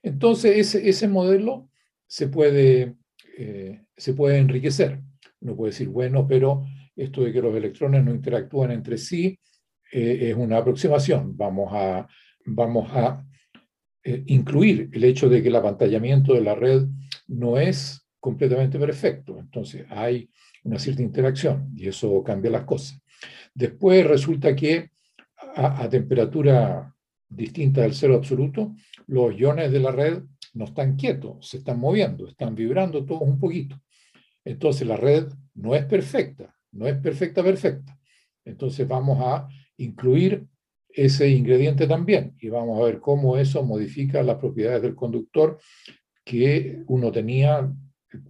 Entonces, 0.00 0.58
ese, 0.58 0.88
ese 0.88 1.08
modelo 1.08 1.68
se 2.06 2.28
puede, 2.28 2.94
eh, 3.36 3.82
se 3.96 4.14
puede 4.14 4.38
enriquecer. 4.38 5.00
Uno 5.40 5.56
puede 5.56 5.72
decir, 5.72 5.88
bueno, 5.88 6.24
pero 6.28 6.64
esto 6.94 7.24
de 7.24 7.32
que 7.32 7.42
los 7.42 7.56
electrones 7.56 8.04
no 8.04 8.14
interactúan 8.14 8.70
entre 8.70 8.96
sí 8.96 9.40
eh, 9.90 10.30
es 10.30 10.36
una 10.36 10.58
aproximación. 10.58 11.36
Vamos 11.36 11.72
a, 11.72 12.06
vamos 12.44 12.88
a 12.92 13.26
eh, 14.08 14.22
incluir 14.26 14.88
el 14.92 15.02
hecho 15.02 15.28
de 15.28 15.42
que 15.42 15.48
el 15.48 15.56
apantallamiento 15.56 16.32
de 16.32 16.40
la 16.40 16.54
red 16.54 16.86
no 17.26 17.58
es 17.58 18.06
completamente 18.20 18.78
perfecto. 18.78 19.36
Entonces 19.36 19.84
hay 19.90 20.30
una 20.62 20.78
cierta 20.78 21.02
interacción 21.02 21.72
y 21.74 21.88
eso 21.88 22.22
cambia 22.22 22.52
las 22.52 22.62
cosas. 22.62 23.00
Después 23.52 24.06
resulta 24.06 24.54
que 24.54 24.90
a, 25.56 25.82
a 25.82 25.88
temperatura 25.88 26.94
distinta 27.28 27.80
del 27.80 27.94
cero 27.94 28.14
absoluto, 28.14 28.76
los 29.08 29.36
iones 29.36 29.72
de 29.72 29.80
la 29.80 29.90
red 29.90 30.22
no 30.54 30.66
están 30.66 30.94
quietos, 30.94 31.48
se 31.48 31.56
están 31.56 31.80
moviendo, 31.80 32.28
están 32.28 32.54
vibrando 32.54 33.04
todos 33.04 33.22
un 33.22 33.40
poquito. 33.40 33.76
Entonces 34.44 34.86
la 34.86 34.96
red 34.96 35.26
no 35.54 35.74
es 35.74 35.84
perfecta, 35.84 36.54
no 36.70 36.86
es 36.86 36.96
perfecta, 36.98 37.42
perfecta. 37.42 37.98
Entonces 38.44 38.86
vamos 38.86 39.18
a 39.20 39.48
incluir 39.78 40.46
ese 40.96 41.28
ingrediente 41.28 41.86
también 41.86 42.34
y 42.40 42.48
vamos 42.48 42.80
a 42.80 42.84
ver 42.84 43.00
cómo 43.00 43.36
eso 43.36 43.62
modifica 43.62 44.22
las 44.22 44.38
propiedades 44.38 44.80
del 44.80 44.94
conductor 44.94 45.58
que 46.24 46.82
uno 46.86 47.12
tenía 47.12 47.70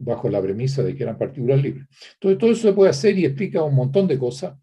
bajo 0.01 0.29
la 0.29 0.43
premisa 0.43 0.83
de 0.83 0.97
que 0.97 1.05
eran 1.05 1.17
partículas 1.17 1.63
libres. 1.63 1.87
Entonces 2.15 2.39
todo 2.39 2.51
eso 2.51 2.69
se 2.69 2.75
puede 2.75 2.91
hacer 2.91 3.17
y 3.17 3.25
explica 3.25 3.63
un 3.63 3.77
montón 3.77 4.09
de 4.09 4.19
cosas, 4.19 4.59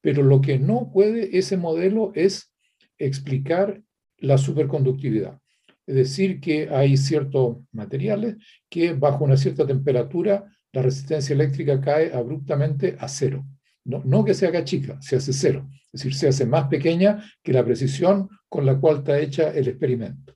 pero 0.00 0.24
lo 0.24 0.40
que 0.40 0.58
no 0.58 0.90
puede 0.92 1.38
ese 1.38 1.56
modelo 1.56 2.10
es 2.16 2.52
explicar 2.98 3.80
la 4.18 4.38
superconductividad. 4.38 5.38
Es 5.86 5.94
decir, 5.94 6.40
que 6.40 6.68
hay 6.68 6.96
ciertos 6.96 7.58
materiales 7.70 8.36
que 8.68 8.92
bajo 8.92 9.24
una 9.24 9.36
cierta 9.36 9.64
temperatura 9.64 10.44
la 10.72 10.82
resistencia 10.82 11.32
eléctrica 11.32 11.80
cae 11.80 12.12
abruptamente 12.12 12.96
a 12.98 13.06
cero. 13.06 13.46
No, 13.86 14.02
no, 14.04 14.24
que 14.24 14.34
se 14.34 14.46
haga 14.46 14.64
chica, 14.64 15.00
se 15.00 15.16
hace 15.16 15.32
cero. 15.32 15.68
Es 15.92 16.02
decir, 16.02 16.14
se 16.14 16.28
hace 16.28 16.44
más 16.44 16.68
pequeña 16.68 17.22
que 17.42 17.52
la 17.52 17.64
precisión 17.64 18.28
con 18.48 18.66
la 18.66 18.78
cual 18.78 18.98
está 18.98 19.18
hecha 19.18 19.50
el 19.50 19.68
experimento. 19.68 20.34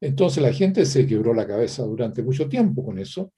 Entonces 0.00 0.42
la 0.42 0.52
gente 0.52 0.86
se 0.86 1.06
quebró 1.06 1.34
la 1.34 1.46
cabeza 1.46 1.82
durante 1.82 2.22
mucho 2.22 2.48
tiempo 2.48 2.84
con 2.84 2.98
eso. 2.98 3.32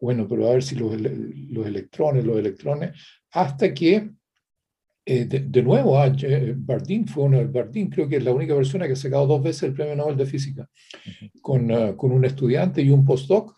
Bueno, 0.00 0.26
pero 0.26 0.48
a 0.48 0.52
ver 0.54 0.62
si 0.62 0.76
los, 0.76 0.98
los 1.00 1.66
electrones, 1.66 2.24
los 2.24 2.38
electrones, 2.38 2.92
hasta 3.30 3.74
que 3.74 4.10
eh, 5.10 5.24
de, 5.24 5.62
nuevo, 5.62 5.98
ah, 5.98 6.12
eh, 6.22 6.54
Bardeen 6.54 7.06
fue 7.06 7.24
uno, 7.24 7.46
Bardeen 7.48 7.88
creo 7.88 8.06
que 8.06 8.16
es 8.16 8.24
la 8.24 8.32
única 8.32 8.54
persona 8.54 8.86
que 8.86 8.92
ha 8.92 8.96
sacado 8.96 9.26
dos 9.26 9.42
veces 9.42 9.62
el 9.62 9.72
premio 9.72 9.96
Nobel 9.96 10.18
de 10.18 10.26
Física, 10.26 10.68
con, 11.40 11.70
uh, 11.70 11.96
con 11.96 12.12
un 12.12 12.26
estudiante 12.26 12.82
y 12.82 12.90
un 12.90 13.06
postdoc, 13.06 13.56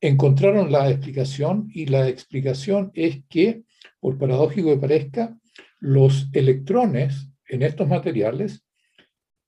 encontraron 0.00 0.72
la 0.72 0.90
explicación 0.90 1.70
y 1.72 1.86
la 1.86 2.08
explicación 2.08 2.90
es 2.94 3.22
que, 3.28 3.63
por 4.04 4.18
paradójico 4.18 4.68
que 4.68 4.76
parezca, 4.76 5.38
los 5.80 6.28
electrones 6.34 7.30
en 7.48 7.62
estos 7.62 7.88
materiales 7.88 8.62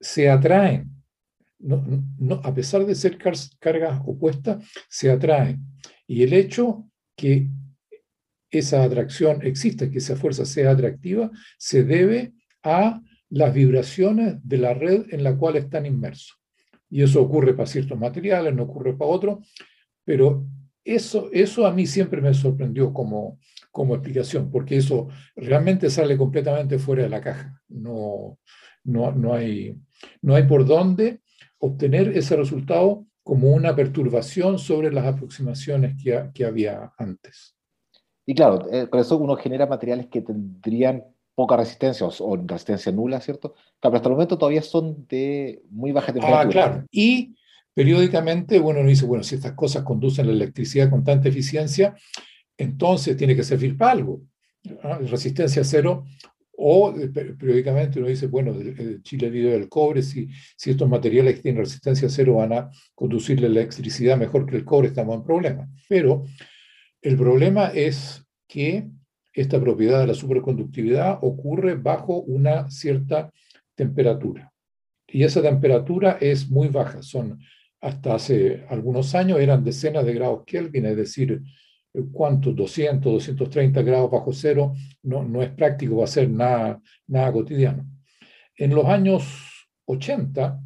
se 0.01 0.31
atraen, 0.31 0.93
no, 1.59 2.41
a 2.43 2.55
pesar 2.55 2.87
de 2.87 2.95
ser 2.95 3.19
cargas 3.61 4.01
opuestas, 4.07 4.65
se 4.89 5.11
atraen. 5.11 5.61
Y 6.07 6.23
el 6.23 6.33
hecho 6.33 6.89
que 7.15 7.51
esa 8.51 8.83
atracción 8.83 9.45
existe, 9.45 9.91
que 9.91 9.99
esa 9.99 10.17
fuerza 10.17 10.47
sea 10.47 10.71
atractiva, 10.71 11.31
se 11.59 11.85
debe 11.85 12.33
a 12.63 13.03
las 13.29 13.53
vibraciones 13.53 14.37
de 14.43 14.57
la 14.57 14.73
red 14.73 15.05
en 15.11 15.23
la 15.23 15.37
cual 15.37 15.57
están 15.57 15.85
inmersos. 15.85 16.41
Y 16.89 17.03
eso 17.03 17.21
ocurre 17.21 17.53
para 17.53 17.67
ciertos 17.67 17.99
materiales, 17.99 18.55
no 18.55 18.63
ocurre 18.63 18.97
para 18.97 19.11
otros, 19.11 19.47
pero 20.03 20.47
eso, 20.83 21.29
eso 21.33 21.67
a 21.67 21.73
mí 21.75 21.87
siempre 21.87 22.23
me 22.23 22.33
sorprendió 22.33 22.95
como, 22.95 23.39
como 23.77 23.95
explicación, 23.95 24.51
porque 24.51 24.79
eso 24.79 25.09
realmente 25.37 25.91
sale 25.91 26.17
completamente 26.17 26.79
fuera 26.79 27.03
de 27.03 27.11
la 27.11 27.21
caja. 27.21 27.61
No, 27.69 28.39
no, 28.85 29.13
no, 29.13 29.35
hay, 29.35 29.77
no 30.23 30.35
hay 30.35 30.45
por 30.45 30.65
dónde 30.65 31.21
obtener 31.59 32.09
ese 32.17 32.37
resultado 32.37 33.05
como 33.23 33.51
una 33.51 33.77
perturbación 33.77 34.59
sobre 34.59 34.91
las 34.91 35.05
aproximaciones 35.05 35.95
que, 36.03 36.31
que 36.33 36.47
había 36.47 36.91
antes. 36.97 37.55
Y 38.25 38.35
claro, 38.35 38.67
eh, 38.73 38.89
con 38.89 38.99
eso 38.99 39.19
uno 39.19 39.37
genera 39.37 39.67
materiales 39.67 40.07
que 40.07 40.23
tendrían 40.23 41.05
poca 41.35 41.59
resistencia 41.59 42.07
o, 42.07 42.37
resistencia 42.47 42.91
nula, 42.93 43.21
¿cierto? 43.21 43.57
pero 43.79 43.97
hasta 43.97 44.09
el 44.09 44.15
momento 44.15 44.39
todavía 44.39 44.63
son 44.63 45.07
de 45.07 45.61
muy 45.69 45.93
baja 45.93 46.15
temperatura. 46.15 46.41
Ah, 46.41 46.49
claro. 46.49 46.85
Y 46.91 47.37
periódicamente, 47.75 48.59
bueno, 48.59 48.81
uno 48.81 48.89
dice, 48.89 49.05
bueno, 49.05 49.23
si 49.23 49.35
estas 49.35 49.53
cosas 49.53 49.83
conducen 49.83 50.29
la 50.29 50.33
electricidad 50.33 50.89
con 50.89 51.05
tanta 51.05 51.29
eficiencia, 51.29 51.95
entonces 52.57 53.17
tiene 53.17 53.37
que 53.37 53.45
servir 53.45 53.77
para 53.77 53.93
algo. 53.93 54.23
Resistencia 55.09 55.63
cero. 55.65 56.05
O 56.59 56.95
eh, 56.99 57.09
periódicamente 57.09 57.99
uno 57.99 58.09
dice, 58.09 58.29
bueno, 58.29 58.55
Chile 59.03 59.29
vive 59.29 59.51
del 59.51 59.69
cobre, 59.69 60.03
si, 60.03 60.31
si 60.57 60.71
estos 60.71 60.89
materiales 60.89 61.37
que 61.37 61.43
tienen 61.43 61.63
resistencia 61.63 62.09
cero 62.09 62.37
van 62.37 62.53
a 62.55 62.71
conducir 62.95 63.41
la 63.41 63.47
electricidad 63.47 64.17
mejor 64.17 64.47
que 64.47 64.57
el 64.57 64.65
cobre, 64.65 64.89
estamos 64.89 65.17
en 65.17 65.25
problemas. 65.25 65.69
Pero 65.87 66.25
el 67.03 67.17
problema 67.17 67.67
es 67.69 68.25
que 68.49 68.89
esta 69.35 69.61
propiedad 69.61 70.01
de 70.01 70.07
la 70.07 70.15
superconductividad 70.15 71.19
ocurre 71.21 71.75
bajo 71.75 72.23
una 72.23 72.71
cierta 72.71 73.31
temperatura. 73.75 74.51
Y 75.07 75.25
esa 75.25 75.43
temperatura 75.43 76.17
es 76.21 76.49
muy 76.49 76.69
baja. 76.69 77.03
Son, 77.03 77.39
hasta 77.81 78.15
hace 78.15 78.65
algunos 78.71 79.15
años 79.15 79.39
eran 79.39 79.63
decenas 79.63 80.07
de 80.07 80.15
grados 80.15 80.45
Kelvin, 80.47 80.87
es 80.87 80.97
decir, 80.97 81.43
¿cuántos? 82.13 82.55
200, 82.55 83.13
230 83.13 83.83
grados 83.83 84.11
bajo 84.11 84.33
cero. 84.33 84.75
No, 85.03 85.23
no 85.25 85.43
es 85.43 85.51
práctico 85.51 86.03
hacer 86.03 86.29
nada, 86.31 86.81
nada 87.07 87.33
cotidiano. 87.33 87.87
En 88.57 88.75
los 88.75 88.87
años 88.87 89.69
80 89.87 90.61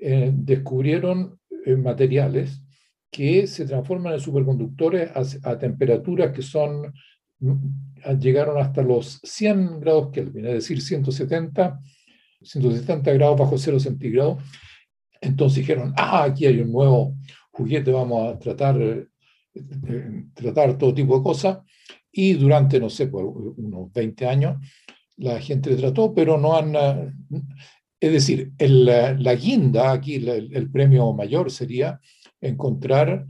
eh, 0.00 0.30
descubrieron 0.34 1.38
eh, 1.64 1.76
materiales 1.76 2.62
que 3.10 3.46
se 3.46 3.64
transforman 3.66 4.14
en 4.14 4.20
superconductores 4.20 5.10
a, 5.42 5.58
temperaturas 5.58 6.32
que 6.32 6.42
son, 6.42 6.92
mm, 7.40 8.18
llegaron 8.20 8.58
hasta 8.58 8.82
los 8.82 9.20
100 9.22 9.80
grados 9.80 10.10
Kelvin, 10.12 10.46
es 10.46 10.54
decir, 10.54 10.80
170, 10.80 11.80
170 12.42 13.12
grados 13.12 13.38
bajo 13.38 13.58
cero 13.58 13.80
centígrados. 13.80 14.42
Entonces 15.20 15.58
dijeron, 15.58 15.92
ah, 15.96 16.24
aquí 16.24 16.46
hay 16.46 16.60
un 16.60 16.70
nuevo 16.70 17.16
juguete, 17.50 17.90
vamos 17.90 18.34
a 18.34 18.38
tratar, 18.38 18.76
tratar 20.34 20.78
todo 20.78 20.94
tipo 20.94 21.16
de 21.16 21.22
cosas. 21.22 21.58
Y 22.10 22.34
durante, 22.34 22.80
no 22.80 22.90
sé, 22.90 23.06
por 23.06 23.24
unos 23.24 23.92
20 23.92 24.26
años, 24.26 24.56
la 25.16 25.40
gente 25.40 25.70
le 25.70 25.76
trató, 25.76 26.14
pero 26.14 26.38
no 26.38 26.56
han... 26.56 26.74
Eh, 26.74 27.12
es 28.00 28.12
decir, 28.12 28.52
el, 28.58 28.84
la 28.84 29.34
guinda, 29.34 29.90
aquí 29.90 30.14
el, 30.14 30.54
el 30.54 30.70
premio 30.70 31.12
mayor 31.12 31.50
sería 31.50 32.00
encontrar 32.40 33.26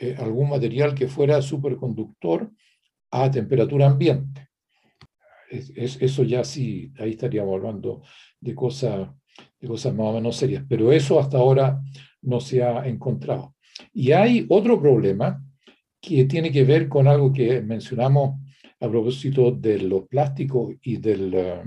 eh, 0.00 0.14
algún 0.16 0.50
material 0.50 0.94
que 0.94 1.08
fuera 1.08 1.42
superconductor 1.42 2.52
a 3.10 3.30
temperatura 3.30 3.86
ambiente. 3.86 4.48
Es, 5.50 5.98
eso 6.00 6.22
ya 6.22 6.44
sí, 6.44 6.92
ahí 6.98 7.10
estaríamos 7.10 7.54
hablando 7.54 8.02
de 8.38 8.54
cosas, 8.54 9.10
de 9.58 9.66
cosas 9.66 9.94
más 9.94 10.06
o 10.06 10.12
menos 10.12 10.36
serias, 10.36 10.64
pero 10.68 10.92
eso 10.92 11.18
hasta 11.18 11.38
ahora 11.38 11.80
no 12.22 12.38
se 12.38 12.62
ha 12.62 12.86
encontrado. 12.86 13.56
Y 13.92 14.12
hay 14.12 14.46
otro 14.48 14.80
problema 14.80 15.42
que 16.00 16.24
tiene 16.24 16.52
que 16.52 16.64
ver 16.64 16.88
con 16.88 17.08
algo 17.08 17.32
que 17.32 17.60
mencionamos 17.62 18.40
a 18.80 18.88
propósito 18.88 19.50
de 19.50 19.80
los 19.80 20.06
plásticos 20.06 20.74
y 20.82 20.98
del, 20.98 21.34
eh, 21.34 21.62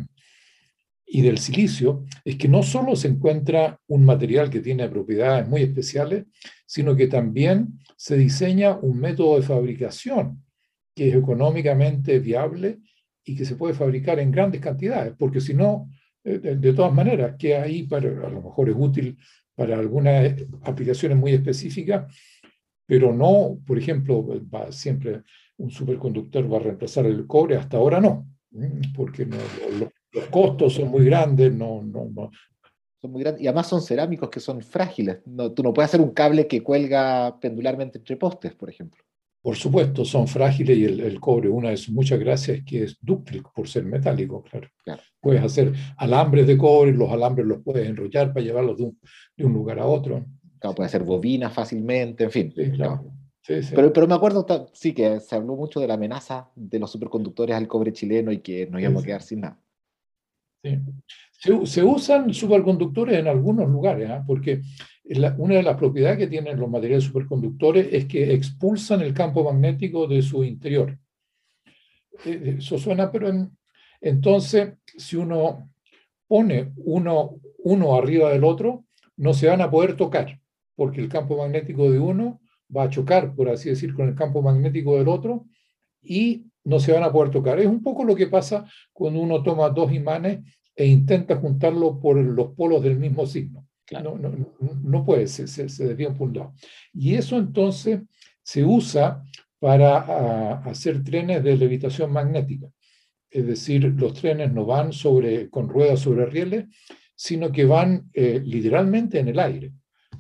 y 1.06 1.22
del 1.22 1.38
silicio 1.40 2.06
es 2.24 2.38
que 2.38 2.48
no 2.48 2.64
solo 2.64 2.96
se 2.96 3.10
encuentra 3.10 3.78
un 3.88 4.06
material 4.06 4.50
que 4.50 4.62
tiene 4.62 4.88
propiedades 4.88 5.48
muy 5.48 5.62
especiales, 5.62 6.26
sino 6.66 6.96
que 6.96 7.08
también 7.08 7.80
se 7.98 8.16
diseña 8.16 8.78
un 8.78 9.00
método 9.00 9.36
de 9.36 9.46
fabricación 9.46 10.42
que 10.96 11.10
es 11.10 11.16
económicamente 11.16 12.20
viable 12.20 12.80
y 13.26 13.36
que 13.36 13.44
se 13.44 13.56
puede 13.56 13.74
fabricar 13.74 14.20
en 14.20 14.32
grandes 14.32 14.62
cantidades, 14.62 15.14
porque 15.18 15.42
si 15.42 15.54
no, 15.54 15.90
eh, 16.24 16.40
de, 16.40 16.74
todas 16.74 16.94
maneras, 16.94 17.36
que 17.38 17.56
ahí 17.56 17.84
para, 17.84 18.08
a 18.08 18.30
lo 18.30 18.42
mejor 18.42 18.70
es 18.70 18.76
útil 18.78 19.18
para 19.54 19.78
algunas 19.78 20.34
aplicaciones 20.64 21.18
muy 21.18 21.34
específicas, 21.34 22.14
pero 22.86 23.14
no, 23.14 23.60
por 23.66 23.78
ejemplo, 23.78 24.26
va, 24.54 24.72
siempre 24.72 25.24
un 25.58 25.70
superconductor 25.70 26.52
va 26.52 26.58
a 26.58 26.62
reemplazar 26.62 27.06
el 27.06 27.28
cobre, 27.28 27.56
hasta 27.56 27.78
ahora 27.78 28.00
no, 28.00 28.28
porque 28.96 29.26
no, 29.26 29.38
los 30.14 30.26
costos 30.28 30.74
son 30.74 30.90
muy 30.90 31.06
grandes, 31.06 31.54
no, 31.54 31.82
no, 31.84 32.10
no. 32.14 32.32
Son 33.00 33.12
muy 33.12 33.22
grandes 33.24 33.42
y 33.42 33.48
además 33.48 33.68
son 33.68 33.82
cerámicos 33.82 34.30
que 34.30 34.40
son 34.40 34.62
frágiles. 34.62 35.20
No, 35.26 35.52
tú 35.52 35.64
no 35.64 35.74
puedes 35.74 35.90
hacer 35.90 36.02
un 36.02 36.12
cable 36.12 36.48
que 36.48 36.62
cuelga 36.62 37.40
pendularmente 37.40 37.98
entre 37.98 38.18
postes, 38.18 38.54
por 38.54 38.70
ejemplo. 38.70 39.04
Por 39.42 39.56
supuesto, 39.56 40.06
son 40.06 40.28
frágiles 40.28 40.78
y 40.78 40.86
el, 40.86 41.20
cobre, 41.20 41.50
una 41.50 41.72
de 41.72 41.78
sus 41.78 41.92
muchas 41.92 42.20
gracias 42.20 42.60
es 42.60 42.64
que 42.64 42.84
es 42.84 42.98
dúctil 43.02 43.42
por 43.56 43.68
ser 43.68 43.84
metálico, 43.86 44.44
claro. 44.44 44.70
Puedes 45.20 45.44
hacer 45.44 45.74
alambres 45.98 46.46
de 46.46 46.58
cobre, 46.58 46.92
los 46.92 47.10
alambres 47.10 47.48
los 47.48 47.64
puedes 47.64 47.88
enrollar 47.88 48.34
para 48.34 48.46
llevarlos 48.46 48.78
de 48.78 48.84
un, 48.84 49.00
de 49.36 49.46
un 49.46 49.54
lugar 49.54 49.80
a 49.80 49.88
otro. 49.88 50.24
Claro, 50.62 50.76
puede 50.76 50.88
hacer 50.88 51.04
bobinas 51.04 51.52
fácilmente, 51.52 52.24
en 52.24 52.32
fin. 52.32 52.54
claro. 52.76 53.12
Pero, 53.44 53.92
pero 53.92 54.08
me 54.08 54.14
acuerdo, 54.14 54.46
sí, 54.72 54.94
que 54.94 55.20
se 55.20 55.36
habló 55.36 55.56
mucho 55.56 55.80
de 55.80 55.88
la 55.88 55.96
amenaza 55.96 56.52
de 56.56 56.78
los 56.78 56.92
superconductores 56.92 57.56
al 57.56 57.68
cobre 57.68 57.92
chileno 57.92 58.32
y 58.32 58.38
que 58.38 58.68
nos 58.68 58.80
íbamos 58.80 59.02
a 59.02 59.06
quedar 59.06 59.24
sin 59.24 59.42
nada. 59.42 59.60
Se, 61.32 61.66
se, 61.66 61.84
usan 61.84 62.32
superconductores 62.36 63.18
en 63.18 63.28
algunos 63.28 63.68
lugares, 63.68 64.08
¿ah? 64.12 64.24
porque 64.26 64.62
una 65.38 65.56
de 65.56 65.64
las 65.64 65.76
propiedades 65.76 66.20
que 66.20 66.28
tienen 66.28 66.60
los 66.60 66.70
materiales 66.70 67.06
superconductores 67.06 67.88
es 67.92 68.06
que 68.06 68.32
expulsan 68.32 69.02
el 69.02 69.16
campo 69.16 69.44
magnético 69.44 70.06
de 70.06 70.22
su 70.22 70.44
interior. 70.44 71.00
Eh, 72.24 72.42
eh, 72.46 72.56
eso 72.60 72.78
suena, 72.78 73.12
pero 73.12 73.32
entonces, 74.00 74.74
si 74.86 75.16
uno 75.16 75.72
pone 76.28 76.74
uno, 76.78 77.40
uno 77.64 77.96
arriba 77.96 78.32
del 78.32 78.44
otro, 78.44 78.86
no 79.18 79.34
se 79.34 79.48
van 79.48 79.62
a 79.62 79.72
poder 79.72 79.96
tocar, 79.96 80.41
porque 80.82 81.00
el 81.00 81.10
campo 81.10 81.38
magnético 81.38 81.92
de 81.92 82.00
uno 82.00 82.42
va 82.76 82.86
a 82.86 82.90
chocar, 82.90 83.36
por 83.36 83.48
así 83.50 83.70
decir, 83.70 83.94
con 83.94 84.08
el 84.08 84.16
campo 84.16 84.42
magnético 84.42 84.98
del 84.98 85.10
otro 85.10 85.46
y 86.02 86.48
no 86.64 86.80
se 86.80 86.92
van 86.92 87.04
a 87.04 87.12
poder 87.12 87.30
tocar. 87.30 87.60
Es 87.60 87.68
un 87.68 87.84
poco 87.84 88.04
lo 88.04 88.16
que 88.16 88.26
pasa 88.26 88.66
cuando 88.92 89.20
uno 89.20 89.44
toma 89.44 89.70
dos 89.70 89.94
imanes 89.94 90.40
e 90.76 90.88
intenta 90.88 91.36
juntarlo 91.36 92.00
por 92.00 92.18
los 92.18 92.56
polos 92.56 92.82
del 92.82 92.98
mismo 92.98 93.28
signo. 93.28 93.68
No, 93.92 94.18
no, 94.18 94.32
no, 94.82 95.06
puede, 95.06 95.28
se, 95.28 95.46
se, 95.46 95.70
se 95.70 95.94
por 95.94 96.30
un 96.30 96.34
lado. 96.34 96.56
Y 96.92 97.14
eso 97.14 97.38
entonces 97.38 98.00
se 98.42 98.66
usa 98.66 99.22
para 99.60 99.98
ah, 100.00 100.64
hacer 100.66 101.04
trenes 101.04 101.44
de 101.44 101.58
levitación 101.58 102.12
magnética. 102.12 102.66
Es 103.30 103.46
decir, 103.46 103.84
los 103.84 104.16
trenes 104.16 104.52
no 104.52 104.66
van 104.66 104.94
sobre, 104.94 105.48
con 105.52 105.70
ruedas 105.70 106.00
sobre 106.00 106.26
rieles, 106.26 106.66
sino 107.16 107.52
que 107.52 107.66
van 107.66 108.10
eh, 108.14 108.42
literalmente 108.44 109.20
en 109.20 109.28
el 109.28 109.38
aire. 109.38 109.74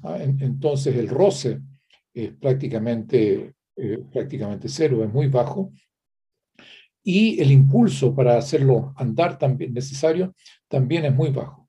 ¿Ah? 0.03 0.17
entonces 0.21 0.95
el 0.95 1.07
roce 1.07 1.59
es 2.13 2.31
prácticamente, 2.33 3.53
eh, 3.75 4.03
prácticamente 4.11 4.67
cero, 4.69 5.03
es 5.03 5.11
muy 5.11 5.27
bajo, 5.27 5.71
y 7.03 7.41
el 7.41 7.51
impulso 7.51 8.13
para 8.13 8.37
hacerlo 8.37 8.93
andar 8.95 9.37
también 9.37 9.73
necesario 9.73 10.35
también 10.67 11.05
es 11.05 11.13
muy 11.13 11.31
bajo. 11.31 11.67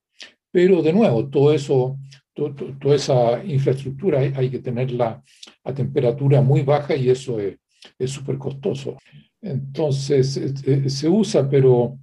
Pero 0.51 0.83
de 0.83 0.93
nuevo, 0.93 1.29
todo 1.29 1.53
eso, 1.53 1.99
toda 2.35 2.95
esa 2.95 3.43
infraestructura 3.43 4.21
hay, 4.21 4.51
que 4.51 4.59
tenerla 4.59 5.23
a 5.65 5.73
temperatura 5.73 6.43
muy 6.43 6.63
baja 6.63 6.95
y 6.95 7.09
eso 7.09 7.39
es 7.41 8.11
súper 8.11 8.37
costoso. 8.37 8.99
Entonces 9.41 10.55
se 10.87 11.09
usa, 11.09 11.49
pero, 11.49 11.99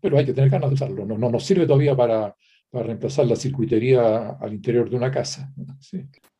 pero 0.00 0.16
hay 0.16 0.24
que 0.24 0.32
tener 0.32 0.48
ganas 0.48 0.70
de 0.70 0.74
usarlo. 0.74 1.04
No, 1.04 1.18
no 1.18 1.30
nos 1.30 1.44
sirve 1.44 1.66
todavía 1.66 1.94
para, 1.94 2.34
para 2.74 2.86
reemplazar 2.86 3.26
la 3.26 3.36
circuitería 3.36 4.30
al 4.30 4.52
interior 4.52 4.90
de 4.90 4.96
una 4.96 5.12
casa. 5.12 5.54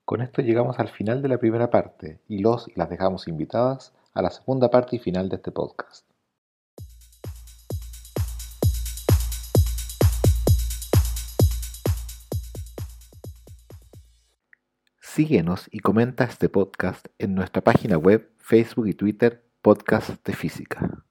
Con 0.05 0.21
esto 0.21 0.43
llegamos 0.43 0.81
al 0.81 0.89
final 0.89 1.23
de 1.23 1.29
la 1.29 1.39
primera 1.39 1.71
parte 1.71 2.23
y 2.27 2.39
los 2.41 2.67
y 2.67 2.73
las 2.75 2.91
dejamos 2.91 3.29
invitadas 3.29 3.95
a 4.15 4.21
la 4.21 4.31
segunda 4.31 4.69
parte 4.69 4.97
y 4.97 4.99
final 4.99 5.29
de 5.29 5.37
este 5.37 5.53
podcast. 5.53 6.05
Síguenos 15.01 15.69
y 15.71 15.79
comenta 15.79 16.25
este 16.25 16.49
podcast 16.49 17.07
en 17.19 17.37
nuestra 17.37 17.63
página 17.63 17.97
web, 17.97 18.29
Facebook 18.39 18.89
y 18.89 18.95
Twitter, 18.95 19.45
Podcast 19.63 20.27
de 20.27 20.33
Física. 20.33 21.05